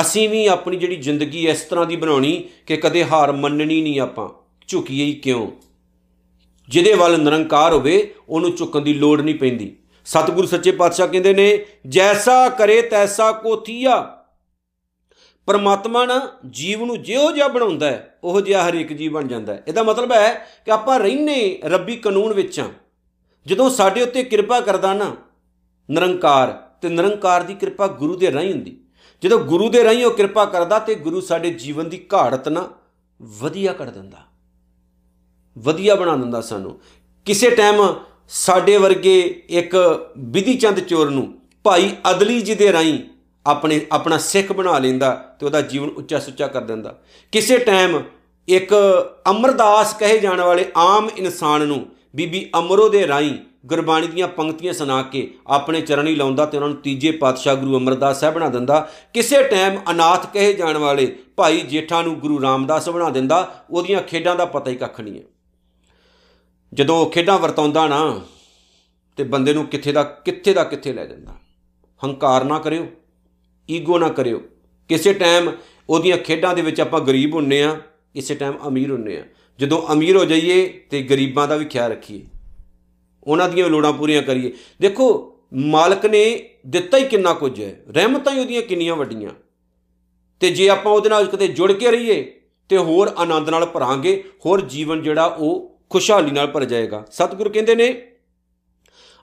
ਅਸੀਂ 0.02 0.30
ਵੀ 0.30 0.48
ਆਪਣੀ 0.48 0.78
ਜਿਹੜੀ 0.78 0.96
ਜ਼ਿੰਦਗੀ 0.96 1.48
ਇਸ 1.48 1.62
ਤਰ੍ਹਾਂ 1.62 1.86
ਦੀ 1.86 1.96
ਬਣਾਉਣੀ 1.96 2.50
ਕਿ 2.68 2.78
ਕਦੇ 2.78 3.06
ਹਾਰ 3.06 3.32
ਮੰਨਣੀ 3.32 3.82
ਨਹੀਂ 3.82 4.00
ਆਪਾਂ। 4.00 4.30
ਝੁਕੀਏ 4.68 5.06
ਹੀ 5.06 5.14
ਕਿਉਂ? 5.14 5.52
ਜਿਹਦੇ 6.70 6.94
ਵੱਲ 6.94 7.20
ਨਿਰੰਕਾਰ 7.20 7.74
ਹੋਵੇ, 7.74 8.14
ਉਹਨੂੰ 8.30 8.56
ਝੁਕਣ 8.56 8.82
ਦੀ 8.82 8.94
ਲੋੜ 8.94 9.22
ਨਹੀਂ 9.22 9.36
ਪੈਂਦੀ। 9.36 9.76
ਸਤਿਗੁਰੂ 10.06 10.48
ਸੱਚੇ 10.48 10.72
ਪਾਤਸ਼ਾਹ 10.72 11.08
ਕਹਿੰਦੇ 11.08 11.34
ਨੇ, 11.34 11.66
ਜੈਸਾ 11.88 12.50
ਕਰੇ 12.50 12.82
ਤੈਸਾ 12.82 13.32
ਕੋਥੀਆ 13.32 14.18
ਪਰਮਾਤਮਾ 15.46 16.06
ਨਾ 16.06 16.32
ਜੀਵ 16.50 16.86
ਨੂੰ 16.86 17.04
ਜਿਹੋ 17.04 17.32
ਜਿਹਾ 17.32 17.48
ਬਣਾਉਂਦਾ 17.48 17.88
ਹੈ, 17.88 18.20
ਉਹ 18.24 18.42
ਜਿਹਾ 18.42 18.68
ਹਰ 18.68 18.74
ਇੱਕ 18.74 18.94
ਜੀਵ 18.94 19.12
ਬਣ 19.12 19.28
ਜਾਂਦਾ 19.28 19.54
ਹੈ। 19.54 19.64
ਇਹਦਾ 19.68 19.84
ਮਤਲਬ 19.84 20.12
ਹੈ 20.12 20.48
ਕਿ 20.66 20.72
ਆਪਾਂ 20.72 21.00
ਰਹਿਨੇ 21.00 21.60
ਰੱਬੀ 21.66 21.96
ਕਾਨੂੰਨ 21.96 22.34
ਵਿੱਚ 22.34 22.60
ਆ 22.60 22.68
ਜਦੋਂ 23.46 23.70
ਸਾਡੇ 23.70 24.02
ਉੱਤੇ 24.02 24.24
ਕਿਰਪਾ 24.24 24.62
ਕਰਦਾ 24.62 24.94
ਨਾ, 24.94 25.16
ਨਿਰੰਕਾਰ, 25.92 26.52
ਤੇ 26.52 26.90
ਨਿਰੰਕਾਰ 26.90 27.44
ਦੀ 27.44 27.54
ਕਿਰਪਾ 27.54 27.88
ਗੁਰੂ 27.88 28.16
ਦੇ 28.16 28.32
ਰਾਹੀਂ 28.32 28.52
ਹੁੰਦੀ। 28.52 28.85
ਜਦੋਂ 29.24 29.40
ਗੁਰੂ 29.40 29.70
ਦੇ 29.70 29.84
ਰਾਹੀਂ 29.84 30.06
ਉਹ 30.06 30.12
ਕਿਰਪਾ 30.12 30.46
ਕਰਦਾ 30.46 30.80
ਤੇ 30.80 30.96
ਗੁਰੂ 30.96 31.22
ਸਾਡੇ 31.22 31.50
ਜੀਵਨ 31.50 31.90
ਦੀ 31.90 32.06
ਘਾੜਤ 32.14 32.50
ਨਾ 32.50 32.70
ਵਧੀਆ 33.22 33.74
ਕਰ 33.74 33.86
ਦਿੰਦਾ। 33.86 34.18
ਵਧੀਆ 35.58 35.96
ਬਣਾ 35.96 36.16
ਦਿੰਦਾ 36.16 36.42
ਸਾਨੂੰ। 36.42 36.80
ਕਿਸੇ 37.26 37.50
ਟਾਈਮ 37.50 37.96
ਸਾਡੇ 38.30 38.78
ਵਰਗੇ 38.78 39.44
ਇੱਕ 39.50 39.76
ਵਿਧੀ 40.18 40.58
ਚੰਦ 40.58 40.80
ਚੋਰ 40.80 41.10
ਨੂੰ 41.10 41.40
ਭਾਈ 41.64 41.96
ਅਦਲੀ 42.12 42.42
ਜੀ 42.42 42.56
ਦੇ 42.56 42.74
ਰਾਹੀਂ 42.74 43.00
ਆਪਣੇ, 43.46 43.86
ਆਪਣਾ 43.92 44.18
ਸਿੱਖ 44.18 44.52
ਬਣਾ 44.52 44.80
ਲੈਂਦਾ 44.80 45.36
ਤੇ 45.40 45.46
ਉਹਦਾ 45.46 45.62
ਜੀਵਨ 45.62 45.90
ਉੱਚਾ 45.90 46.20
ਸੁੱਚਾ 46.20 46.48
ਕਰ 46.48 46.62
ਦਿੰਦਾ। 46.62 47.00
ਕਿਸੇ 47.32 47.58
ਟਾਈਮ 47.58 48.02
ਇੱਕ 48.48 48.74
ਅਮਰਦਾਸ 49.30 49.94
ਕਹੇ 49.94 50.20
ਜਾਣ 50.20 50.42
ਵਾਲੇ 50.42 50.72
ਆਮ 50.78 51.10
ਇਨਸਾਨ 51.18 51.68
ਨੂੰ 51.68 51.95
ਬੀਬੀ 52.16 52.50
ਅਮਰੋ 52.60 52.90
ਦੇ 52.90 53.08
ਰਾਹੀਂ 53.08 53.38
ਗੁਰਬਾਣੀ 53.66 54.08
ਦੀਆਂ 54.08 54.28
ਪੰਕਤੀਆਂ 54.28 54.74
ਸੁਣਾ 54.74 55.02
ਕੇ 55.02 55.34
ਆਪਣੇ 55.48 55.82
ਚਰਣੀ 55.82 56.16
ਲਾਉਂਦਾ 56.16 56.46
ਤੇ 56.46 56.58
ਉਹਨਾਂ 56.58 56.70
ਨੂੰ 56.70 56.78
ਤੀਜੇ 56.78 57.12
ਪਾਤਸ਼ਾਹ 57.12 57.56
ਗੁਰੂ 57.56 57.78
ਅਮਰਦਾਸ 57.78 58.20
ਸਾਹਿਬ 58.20 58.36
ਬਣਾ 58.36 58.50
ਦਿੰਦਾ। 58.50 58.92
ਕਿਸੇ 59.14 59.44
ਟਾਈਮ 59.44 59.80
ਅਨਾਥ 59.92 60.34
ਕਹੇ 60.34 60.54
ਜਾਣ 60.54 60.78
ਵਾਲੇ 60.78 61.16
ਭਾਈ 61.38 61.62
ਜੇਠਾ 61.62 62.02
ਨੂੰ 62.02 62.20
ਗੁਰੂ 62.20 62.42
ਰਾਮਦਾਸ 62.42 62.90
ਬਣਾ 62.90 63.10
ਦਿੰਦਾ, 63.10 63.66
ਉਹਦੀਆਂ 63.70 64.02
ਖੇਡਾਂ 64.02 64.36
ਦਾ 64.36 64.46
ਪਤਾ 64.46 64.72
ਹੀ 64.72 64.76
ਕੱਖ 64.76 65.02
ਨਹੀਂ 65.02 65.20
ਹੈ। 65.20 65.24
ਜਦੋਂ 66.74 66.98
ਉਹ 66.98 67.12
ਖੇਡਾਂ 67.12 67.40
ਵਰਤਾਉਂਦਾ 67.40 67.88
ਨਾ, 67.88 68.22
ਤੇ 69.18 69.24
ਬੰਦੇ 69.24 69.54
ਨੂੰ 69.54 69.66
ਕਿੱਥੇ 69.66 69.92
ਦਾ 69.92 70.04
ਕਿੱਥੇ 70.04 70.54
ਦਾ 70.54 70.64
ਕਿੱਥੇ 70.64 70.94
ਲੈ 70.94 71.06
ਜਾਂਦਾ। 71.06 71.36
ਹੰਕਾਰ 72.04 72.44
ਨਾ 72.44 72.60
ਕਰਿਓ, 72.60 72.88
ਈਗੋ 73.72 73.98
ਨਾ 73.98 74.10
ਕਰਿਓ। 74.10 74.42
ਕਿਸੇ 74.90 75.14
ਟਾਈਮ 75.14 75.52
ਉਹਦੀਆਂ 75.90 76.18
ਖੇਡਾਂ 76.18 76.54
ਦੇ 76.54 76.62
ਵਿੱਚ 76.62 76.82
ਆਪਾਂ 76.82 77.02
ਗਰੀਬ 77.02 77.34
ਹੁੰਨੇ 77.34 77.64
ਆ, 77.64 77.76
ਕਿਸੇ 78.14 78.36
ਟਾਈਮ 78.36 78.54
ਅਮੀਰ 78.68 78.92
ਹੁੰਨੇ 78.92 79.18
ਆ। 79.18 79.24
ਜਦੋਂ 79.60 79.94
ਅਮੀਰ 79.94 80.18
ਹੋ 80.18 80.26
ਜਾਈਏ 80.26 80.68
ਤੇ 80.90 81.02
ਗਰੀਬਾਂ 81.02 81.48
ਦਾ 81.48 81.56
ਵੀ 81.56 81.66
ਖਿਆਲ 81.66 81.92
ਰੱਖੀਏ। 81.92 82.26
ਉਹਨਾਂ 83.24 83.50
ਦੀਆਂ 83.50 83.70
ਲੋੜਾਂ 83.70 83.94
ਪੂਰੀਆਂ 83.94 84.24
ਕਰੀਏ। 84.24 84.54
ਦੇਖੋ, 84.82 85.38
ਮਾਲਕ 85.54 86.06
ਨੇ 86.06 86.50
ਦਿੱਤਾ 86.68 86.98
ਹੀ 86.98 87.08
ਕਿੰਨਾ 87.08 87.34
ਕੁਝ 87.34 87.64
ਹੈ। 87.64 87.80
ਰਹਿਮਤਾਂ 87.90 88.34
ਹੀ 88.34 88.40
ਉਹਦੀਆਂ 88.40 88.62
ਕਿੰਨੀਆਂ 88.62 88.96
ਵੱਡੀਆਂ। 88.96 89.30
ਤੇ 90.40 90.50
ਜੇ 90.50 90.70
ਆਪਾਂ 90.70 90.92
ਉਹਦੇ 90.92 91.10
ਨਾਲ 91.10 91.26
ਕਿਤੇ 91.26 91.48
ਜੁੜ 91.48 91.72
ਕੇ 91.72 91.92
ਰਹੀਏ 91.92 92.42
ਤੇ 92.70 92.78
ਹੋਰ 92.78 93.08
ਆਨੰਦ 93.18 93.50
ਨਾਲ 93.50 93.66
ਭਰਾਂਗੇ, 93.66 94.24
ਹੋਰ 94.46 94.62
ਜੀਵਨ 94.62 95.04
ਜਿਹੜਾ 95.04 95.26
ਉਹ 95.26 95.80
ਖੁਸ਼ਹਾਲੀ 95.90 96.32
ਨਾਲ 96.32 96.48
ਭਰ 96.48 96.66
ਜਾਏਗਾ। 96.66 97.06
ਸਤਿਗੁਰੂ 97.12 97.50
ਕਹਿੰਦੇ 97.50 97.76
ਨੇ, 97.76 98.12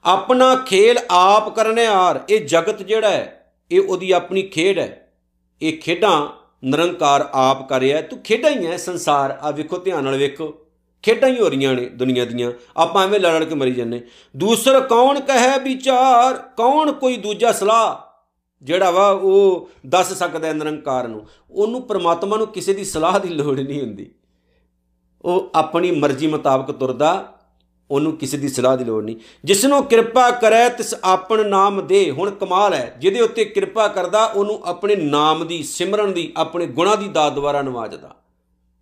ਆਪਣਾ 0.04 0.56
ਖੇਲ 0.56 0.98
ਆਪ 1.10 1.56
ਕਰਨੇ 1.56 1.86
ਆਰ 1.86 2.24
ਇਹ 2.28 2.46
ਜਗਤ 2.46 2.82
ਜਿਹੜਾ 2.82 3.10
ਹੈ, 3.10 3.54
ਇਹ 3.70 3.80
ਉਹਦੀ 3.80 4.10
ਆਪਣੀ 4.10 4.42
ਖੇਡ 4.42 4.78
ਹੈ। 4.78 5.12
ਇਹ 5.62 5.78
ਖੇਡਾਂ 5.78 6.41
ਨਿਰੰਕਾਰ 6.64 7.28
ਆਪ 7.32 7.68
ਕਰ 7.68 7.80
ਰਿਹਾ 7.80 8.00
ਤੂੰ 8.00 8.18
ਖੇਡਾਂ 8.18 8.50
ਹੀ 8.50 8.66
ਹੈ 8.66 8.76
ਸੰਸਾਰ। 8.76 9.30
ਆ 9.30 9.50
ਵੇਖੋ, 9.50 9.78
ਧਿਆਨ 9.78 10.04
ਨਾਲ 10.04 10.16
ਵੇਖੋ। 10.16 10.54
ਖੇਡਾਂ 11.02 11.28
ਹੀ 11.28 11.40
ਹੋ 11.40 11.48
ਰਹੀਆਂ 11.48 11.74
ਨੇ 11.74 11.84
ਦੁਨੀਆ 11.84 12.24
ਦੀਆਂ। 12.24 12.52
ਆਪਾਂ 12.76 13.04
ਐਵੇਂ 13.04 13.20
ਲੜ 13.20 13.32
ਲੜ 13.32 13.44
ਕੇ 13.44 13.54
ਮਰੀ 13.54 13.72
ਜਾਂਦੇ। 13.72 14.06
ਦੂਸਰ 14.36 14.80
ਕੌਣ 14.80 15.20
ਕਹੇ 15.20 15.58
ਵਿਚਾਰ? 15.58 16.34
ਕੌਣ 16.36 16.92
ਕੋਈ 16.92 17.16
ਦੂਜਾ 17.16 17.52
ਸਲਾਹ? 17.52 18.12
ਜਿਹੜਾ 18.64 18.90
ਵਾ 18.90 19.10
ਉਹ 19.10 19.70
ਦੱਸ 19.86 20.12
ਸਕਦਾ 20.12 20.48
ਹੈ 20.48 20.52
ਨਿਰੰਕਾਰ 20.52 21.08
ਨੂੰ। 21.08 21.26
ਉਹਨੂੰ 21.50 21.82
ਪ੍ਰਮਾਤਮਾ 21.82 22.36
ਨੂੰ 22.36 22.46
ਕਿਸੇ 22.46 22.72
ਦੀ 22.72 22.84
ਸਲਾਹ 22.84 23.20
ਦੀ 23.20 23.28
ਲੋੜ 23.28 23.60
ਨਹੀਂ 23.60 23.80
ਹੁੰਦੀ। 23.80 24.14
ਉਹ 25.22 25.50
ਆਪਣੀ 25.54 25.90
ਮਰਜ਼ੀ 25.90 26.26
ਮੁਤਾਬਕ 26.26 26.74
ਤੁਰਦਾ। 26.74 27.38
ਉਹਨੂੰ 27.92 28.16
ਕਿਸੇ 28.16 28.36
ਦੀ 28.36 28.48
ਸਲਾਹ 28.48 28.76
ਦੀ 28.76 28.84
ਲੋੜ 28.84 29.04
ਨਹੀਂ। 29.04 29.16
ਜਿਸ 29.44 29.64
ਨੂੰ 29.64 29.84
ਕਿਰਪਾ 29.84 30.30
ਕਰੇ, 30.30 30.68
ਤਿਸ 30.68 30.94
ਆਪਣ 31.04 31.48
ਨਾਮ 31.48 31.86
ਦੇ, 31.86 32.10
ਹੁਣ 32.10 32.30
ਕਮਾਲ 32.30 32.74
ਹੈ। 32.74 32.96
ਜਿਹਦੇ 32.98 33.20
ਉੱਤੇ 33.20 33.44
ਕਿਰਪਾ 33.44 33.88
ਕਰਦਾ, 33.88 34.24
ਉਹਨੂੰ 34.24 34.60
ਆਪਣੇ 34.64 34.96
ਨਾਮ 34.96 35.46
ਦੀ, 35.46 35.62
ਸਿਮਰਨ 35.62 36.12
ਦੀ, 36.12 36.32
ਆਪਣੇ 36.36 36.66
ਗੁਣਾ 36.66 36.96
ਦੀ 36.96 37.08
ਦਾਤ 37.08 37.32
ਦੁਆਰਾ 37.32 37.62
ਨਵਾਜਦਾ। 37.62 38.16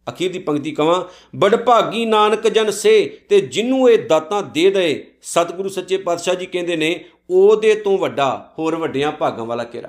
ਅਖੀਰ 0.08 0.32
ਦੀ 0.32 0.38
ਪੰਕਤੀ 0.38 0.70
ਕਵਾਂ 0.70 1.04
ਬੜ 1.36 1.56
ਭਾਗੀ 1.56 2.04
ਨਾਨਕ 2.04 2.48
ਜਨ 2.48 2.70
ਸੇ, 2.70 3.18
ਤੇ 3.28 3.40
ਜਿੰਨੂੰ 3.40 3.90
ਇਹ 3.90 4.08
ਦਾਤਾਂ 4.08 4.42
ਦੇ 4.42 4.70
ਦੇ 4.70 5.10
ਸਤਿਗੁਰੂ 5.22 5.68
ਸੱਚੇ 5.68 5.96
ਪਾਤਸ਼ਾਹ 5.96 6.34
ਜੀ 6.34 6.46
ਕਹਿੰਦੇ 6.46 6.76
ਨੇ, 6.76 7.04
ਉਹਦੇ 7.30 7.74
ਤੋਂ 7.74 7.98
ਵੱਡਾ, 7.98 8.52
ਹੋਰ 8.58 8.76
ਵੱਡਿਆਂ 8.76 9.12
ਭਾਗਾਂ 9.12 9.44
ਵਾਲਾ 9.44 9.64
ਕਿਹੜਾ? 9.64 9.88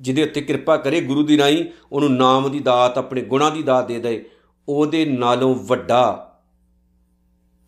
ਜਿਹਦੇ 0.00 0.22
ਉੱਤੇ 0.22 0.40
ਕਿਰਪਾ 0.40 0.76
ਕਰੇ, 0.76 1.00
ਗੁਰੂ 1.00 1.22
ਦੀ 1.22 1.38
ਰਾਈ 1.38 1.68
ਉਹਨੂੰ 1.92 2.12
ਨਾਮ 2.12 2.50
ਦੀ 2.50 2.60
ਦਾਤ, 2.60 2.98
ਆਪਣੇ 2.98 3.22
ਗੁਣਾ 3.22 3.50
ਦੀ 3.50 3.62
ਦਾਤ 3.62 3.88
ਦੇ 3.88 3.98
ਦੇ 3.98 4.24
ਉਹਦੇ 4.68 5.04
ਨਾਲੋਂ 5.04 5.54
ਵੱਡਾ 5.54 6.26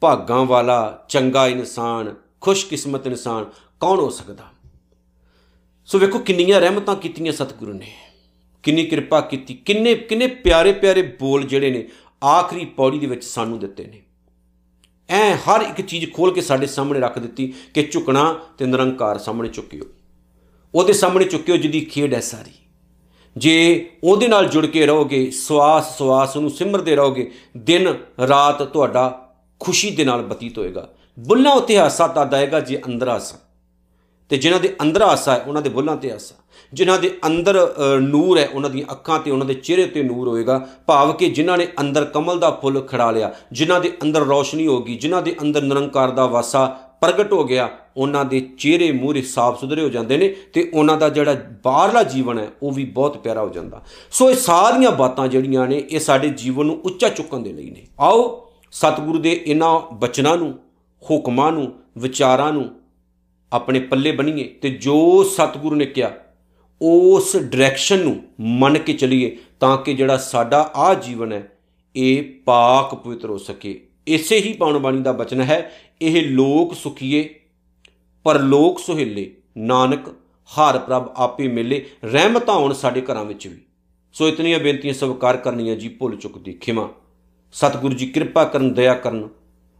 ਭਾਗਾਂ 0.02 0.44
ਵਾਲਾ 0.44 1.04
ਚੰਗਾ 1.08 1.48
ਇਨਸਾਨ, 1.48 2.14
ਖੁਸ਼ਕਿਸਮਤ 2.40 3.06
ਇਨਸਾਨ 3.06 3.44
ਕੌਣ 3.80 4.00
ਹੋ 4.00 4.10
ਸਕਦਾ? 4.10 4.44
ਸੋ 5.86 5.98
ਵੇਖੋ 5.98 6.18
ਕਿੰਨੀਆਂ 6.18 6.60
ਰਹਿਮਤਾਂ 6.60 6.96
ਕੀਤੀਆਂ 6.96 7.32
ਸਤਿਗੁਰੂ 7.32 7.72
ਨੇ। 7.72 7.92
ਕਿੰਨੀ 8.62 8.84
ਕਿਰਪਾ 8.84 9.20
ਕੀਤੀ, 9.20 9.54
ਕਿੰਨੇ 9.54 9.94
ਕਿੰਨੇ 9.94 10.26
ਪਿਆਰੇ 10.26 10.72
ਪਿਆਰੇ 10.72 11.02
ਬੋਲ 11.02 11.42
ਜਿਹੜੇ 11.42 11.70
ਨੇ 11.70 11.88
ਆਖਰੀ 12.26 12.64
ਪੌੜੀ 12.64 12.98
ਦੇ 12.98 13.06
ਵਿੱਚ 13.06 13.24
ਸਾਨੂੰ 13.24 13.58
ਦਿੱਤੇ 13.58 13.84
ਨੇ। 13.84 14.02
ਐ 15.08 15.34
ਹਰ 15.34 15.60
ਇੱਕ 15.60 15.86
ਚੀਜ਼ 15.86 16.12
ਖੋਲ 16.12 16.32
ਕੇ 16.32 16.40
ਸਾਡੇ 16.40 16.66
ਸਾਹਮਣੇ 16.66 17.00
ਰੱਖ 17.00 17.18
ਦਿੱਤੀ 17.18 17.54
ਕਿ 17.74 17.88
ਝੁਕਣਾ 17.92 18.40
ਤੇ 18.58 18.66
ਨਿਰੰਕਾਰ 18.66 19.18
ਸਾਹਮਣੇ 19.18 19.48
ਝੁਕਿਓ 19.48 19.84
ਉਹਦੇ 20.74 20.92
ਸਾਹਮਣੇ 20.92 21.24
ਝੁਕਿਓ 21.24 21.56
ਜਿਹਦੀ 21.56 21.80
ਖੇਡ 21.80 22.14
ਹੈ 22.14 22.20
ਸਾਰੀ। 22.20 22.52
ਜੇ 23.36 23.90
ਉਹਦੇ 24.04 24.28
ਨਾਲ 24.28 24.48
ਜੁੜ 24.48 24.66
ਕੇ 24.66 24.86
ਰਹੋਗੇ 24.86 25.30
ਸਵਾਸ 25.30 25.98
ਸਵਾਸ 25.98 26.36
ਨੂੰ 26.36 26.50
ਸਿਮਰਦੇ 26.50 26.96
ਰਹੋਗੇ 26.96 27.34
ਦਿਨ 27.56 27.94
ਰਾਤ 28.28 28.62
ਤੁਹਾਡਾ 28.62 29.21
ਖੁਸ਼ੀ 29.62 29.90
ਦੇ 29.90 30.04
ਨਾਲ 30.04 30.22
ਬਤੀਤ 30.22 30.58
ਹੋਏਗਾ। 30.58 30.88
ਬੁੱਲਾਂ 31.18 31.52
ਉੱਤੇ 31.52 31.78
ਹਾਸਾ 31.78 32.06
ਤਦ 32.08 32.34
ਆਏਗਾ 32.34 32.60
ਜੇ 32.60 32.80
ਅੰਦਰ 32.86 33.08
ਹਾਸਾ। 33.08 33.38
ਤੇ 34.30 34.36
ਜਿਨ੍ਹਾਂ 34.36 34.60
ਦੇ 34.60 34.74
ਅੰਦਰ 34.82 35.02
ਹਾਸਾ 35.02 35.32
ਹੈ, 35.32 35.44
ਉਹਨਾਂ 35.46 35.62
ਦੇ 35.62 35.70
ਬੁੱਲਾਂ 35.70 35.96
ਤੇ 35.96 36.10
ਹਾਸਾ। 36.12 36.34
ਜਿਨ੍ਹਾਂ 36.72 36.98
ਦੇ 36.98 37.10
ਅੰਦਰ 37.26 37.56
ਨੂਰ 38.00 38.38
ਹੈ, 38.38 38.48
ਉਹਨਾਂ 38.54 38.70
ਦੀਆਂ 38.70 38.92
ਅੱਖਾਂ 38.92 39.18
ਤੇ 39.18 39.30
ਉਹਨਾਂ 39.30 39.46
ਦੇ 39.46 39.54
ਚਿਹਰੇ 39.54 39.84
ਤੇ 39.86 40.02
ਨੂਰ 40.02 40.28
ਹੋਏਗਾ। 40.28 40.58
ਭਾਵ 40.86 41.12
ਕਿ 41.12 41.28
ਜਿਨ੍ਹਾਂ 41.30 41.58
ਨੇ 41.58 41.66
ਅੰਦਰ 41.80 42.04
ਕਮਲ 42.04 42.38
ਦਾ 42.38 42.50
ਫੁੱਲ 42.50 42.80
ਖੜਾ 42.82 43.10
ਲਿਆ, 43.10 43.32
ਜਿਨ੍ਹਾਂ 43.52 43.80
ਦੇ 43.80 43.92
ਅੰਦਰ 44.02 44.20
ਰੌਸ਼ਨੀ 44.20 44.66
ਹੋਗੀ 44.66 44.96
ਜਿਨ੍ਹਾਂ 44.96 45.22
ਦੇ 45.22 45.34
ਅੰਦਰ 45.42 45.62
ਨਿਰੰਕਾਰ 45.62 46.10
ਦਾ 46.10 46.26
ਵਾਸਾ 46.26 46.66
ਪ੍ਰਗਟ 47.00 47.32
ਹੋ 47.32 47.44
ਗਿਆ, 47.44 47.68
ਉਹਨਾਂ 47.96 48.24
ਦੇ 48.24 48.40
ਚਿਹਰੇ 48.58 48.90
ਮੂਹਰੇ 48.92 49.22
ਸਾਫ਼ 49.22 49.60
ਸੁਧਰੇ 49.60 49.82
ਹੋ 49.82 49.88
ਜਾਂਦੇ 49.88 50.16
ਨੇ 50.16 50.28
ਤੇ 50.52 50.70
ਉਹਨਾਂ 50.74 50.96
ਦਾ 50.96 51.08
ਜਿਹੜਾ 51.08 51.36
ਬਾਹਰਲਾ 51.64 52.02
ਜੀਵਨ 52.02 52.38
ਹੈ, 52.38 52.48
ਉਹ 52.62 52.72
ਵੀ 52.72 52.84
ਬਹੁਤ 52.84 53.16
ਪਿਆਰਾ 53.18 53.42
ਹੋ 53.42 53.48
ਜਾਂਦਾ। 53.48 53.82
ਸੋ 54.10 54.30
ਇਹ 54.30 54.36
ਸਾਰੀਆਂ 54.36 54.90
ਬਾਤਾਂ 54.92 55.26
ਜਿਹੜੀਆਂ 55.28 55.66
ਨੇ, 55.66 55.82
ਇਹ 55.90 56.00
ਸਾਡੇ 56.00 56.28
ਜੀਵਨ 56.28 56.66
ਨੂੰ 56.66 56.80
ਉੱਚਾ 56.84 57.08
ਚੁੱਕਣ 57.08 57.38
ਦੇ 57.38 57.52
ਲਈ 57.52 57.70
ਨੇ। 57.70 57.86
ਆਓ 58.00 58.48
ਸਤਿਗੁਰੂ 58.72 59.18
ਦੇ 59.18 59.42
ਇਹਨਾਂ 59.46 59.94
ਬਚਨਾਂ 59.94 60.36
ਨੂੰ, 60.36 60.58
ਹੁਕਮਾਂ 61.10 61.52
ਨੂੰ, 61.52 61.72
ਵਿਚਾਰਾਂ 61.98 62.52
ਨੂੰ 62.52 62.70
ਆਪਣੇ 63.52 63.80
ਪੱਲੇ 63.80 64.12
ਬਣੀਏ 64.12 64.44
ਤੇ 64.44 64.70
ਜੋ 64.70 65.22
ਸਤਿਗੁਰੂ 65.22 65.76
ਨੇ 65.76 65.86
ਕਿਹਾ, 65.86 66.12
ਉਸ 66.82 67.36
ਡਾਇਰੈਕਸ਼ਨ 67.36 67.98
ਨੂੰ 67.98 68.22
ਮੰਨ 68.40 68.78
ਕੇ 68.78 68.92
ਚਲੀਏ 68.92 69.36
ਤਾਂ 69.60 69.76
ਕਿ 69.76 69.94
ਜਿਹੜਾ 69.94 70.16
ਸਾਡਾ 70.16 70.72
ਆ 70.74 70.94
ਜੀਵਨ 70.94 71.32
ਹੈ, 71.32 71.58
ਇਹ 71.96 72.24
ਪਾਕ 72.44 72.94
ਪਵਿੱਤਰ 72.94 73.30
ਹੋ 73.30 73.38
ਸਕੇ। 73.38 73.88
ਇਸੇ 74.06 74.36
ਹੀ 74.36 74.52
ਪਾਉਣ 74.52 74.78
ਬਾਣੀ 74.78 75.00
ਦਾ 75.00 75.12
ਬਚਨ 75.12 75.40
ਹੈ, 75.40 75.72
ਇਹ 76.02 76.30
ਲੋਕ 76.30 76.74
ਸੁਖੀਏ, 76.74 77.34
ਪਰ 78.24 78.40
ਲੋਕ 78.40 78.78
ਸੁਹੇਲੇ, 78.78 79.30
ਨਾਨਕ, 79.56 80.08
ਹਰ 80.48 80.78
ਪ੍ਰਭ 80.78 81.12
ਆਪੇ 81.16 81.48
ਮਿਲੇ, 81.48 81.84
ਰਹਿਮਤਾਂ 82.04 82.54
ਹੋਣ 82.54 82.72
ਸਾਡੇ 82.72 83.00
ਘਰਾਂ 83.00 83.24
ਵਿੱਚ 83.24 83.46
ਵੀ। 83.46 83.60
ਸੋ 84.12 84.28
ਇਤਨੀਆਂ 84.28 84.58
ਬੇਨਤੀਆਂ 84.58 84.94
ਸਵੀਕਾਰ 84.94 85.36
ਕਰਨੀਆਂ 85.36 85.76
ਜੀ, 85.76 85.88
ਭੁੱਲ 85.88 86.16
ਚੁੱਕ 86.16 86.38
ਦੀ 86.38 86.52
ਖਿਮਾ। 86.52 86.88
ਸਤਿਗੁਰੂ 87.54 87.94
ਜੀ 87.94 88.06
ਕਿਰਪਾ 88.06 88.44
ਕਰਨ, 88.44 88.72
ਦਇਆ 88.74 88.94
ਕਰਨ 88.94 89.28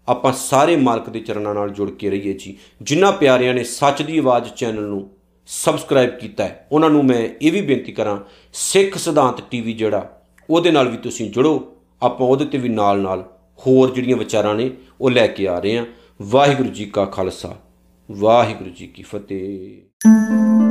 ਆਪਾਂ 0.09 0.33
ਸਾਰੇ 0.33 0.77
ਮਾਲਕ 0.77 1.09
ਦੇ 1.11 1.21
ਚਰਨਾਂ 1.21 1.55
ਨਾਲ 1.55 1.71
ਜੁੜ 1.71 1.91
ਕੇ 1.91 2.11
ਰਹੀਏ 2.11 2.33
ਜੀ। 2.33 2.57
ਜਿਨ੍ਹਾਂ 2.83 3.13
ਪਿਆਰਿਆਂ 3.13 3.55
ਨੇ 3.55 3.65
ਸੱਚ 3.65 4.03
ਦੀ 4.03 4.19
ਆਵਾਜ਼ 4.19 4.49
ਚੈਨਲ 4.53 4.83
ਨੂੰ 4.83 5.09
ਸਬਸਕ੍ਰਾਈਬ 5.49 6.11
ਕੀਤਾ 6.11 6.45
ਹੈ, 6.45 6.67
ਉਹਨਾਂ 6.73 6.91
ਨੂੰ 6.91 7.05
ਮੈਂ 7.05 7.29
ਇਹ 7.43 7.53
ਵੀ 7.53 7.61
ਬੇਨਤੀ 7.63 7.93
ਕਰਾਂ, 7.93 8.19
ਸਿੱਖ 8.55 8.99
ਸਿਧਾਂਤ 8.99 9.41
ਟੀਵੀ 9.51 9.73
ਜਿਹੜਾ, 9.73 10.21
ਉਹਦੇ 10.51 10.71
ਨਾਲ 10.71 10.89
ਵੀ 10.89 10.97
ਤੁਸੀਂ 10.97 11.31
ਜੁੜੋ। 11.31 11.55
ਆਪਾਂ 12.03 12.27
ਉਹਦੇ 12.27 12.45
ਤੇ 12.45 12.59
ਵੀ 12.59 12.69
ਨਾਲ 12.69 13.01
ਨਾਲ 13.01 13.25
ਹੋਰ 13.59 13.93
ਜਿਹੜੀਆਂ 13.95 14.17
ਵਿਚਾਰਾਂ 14.17 14.55
ਨੇ, 14.55 14.71
ਉਹ 15.01 15.11
ਲੈ 15.11 15.27
ਕੇ 15.27 15.49
ਆ 15.49 15.59
ਰਹੇ 15.59 15.77
ਹਾਂ। 15.79 15.87
ਵਾਹਿਗੁਰੂ 16.23 16.69
ਜੀ 16.69 16.85
ਕਾ 16.85 17.05
ਖਾਲਸਾ, 17.05 17.55
ਵਾਹਿਗੁਰੂ 18.09 18.71
ਜੀ 18.71 18.87
ਕੀ 18.87 19.03
ਫਤਿਹ। 19.03 20.62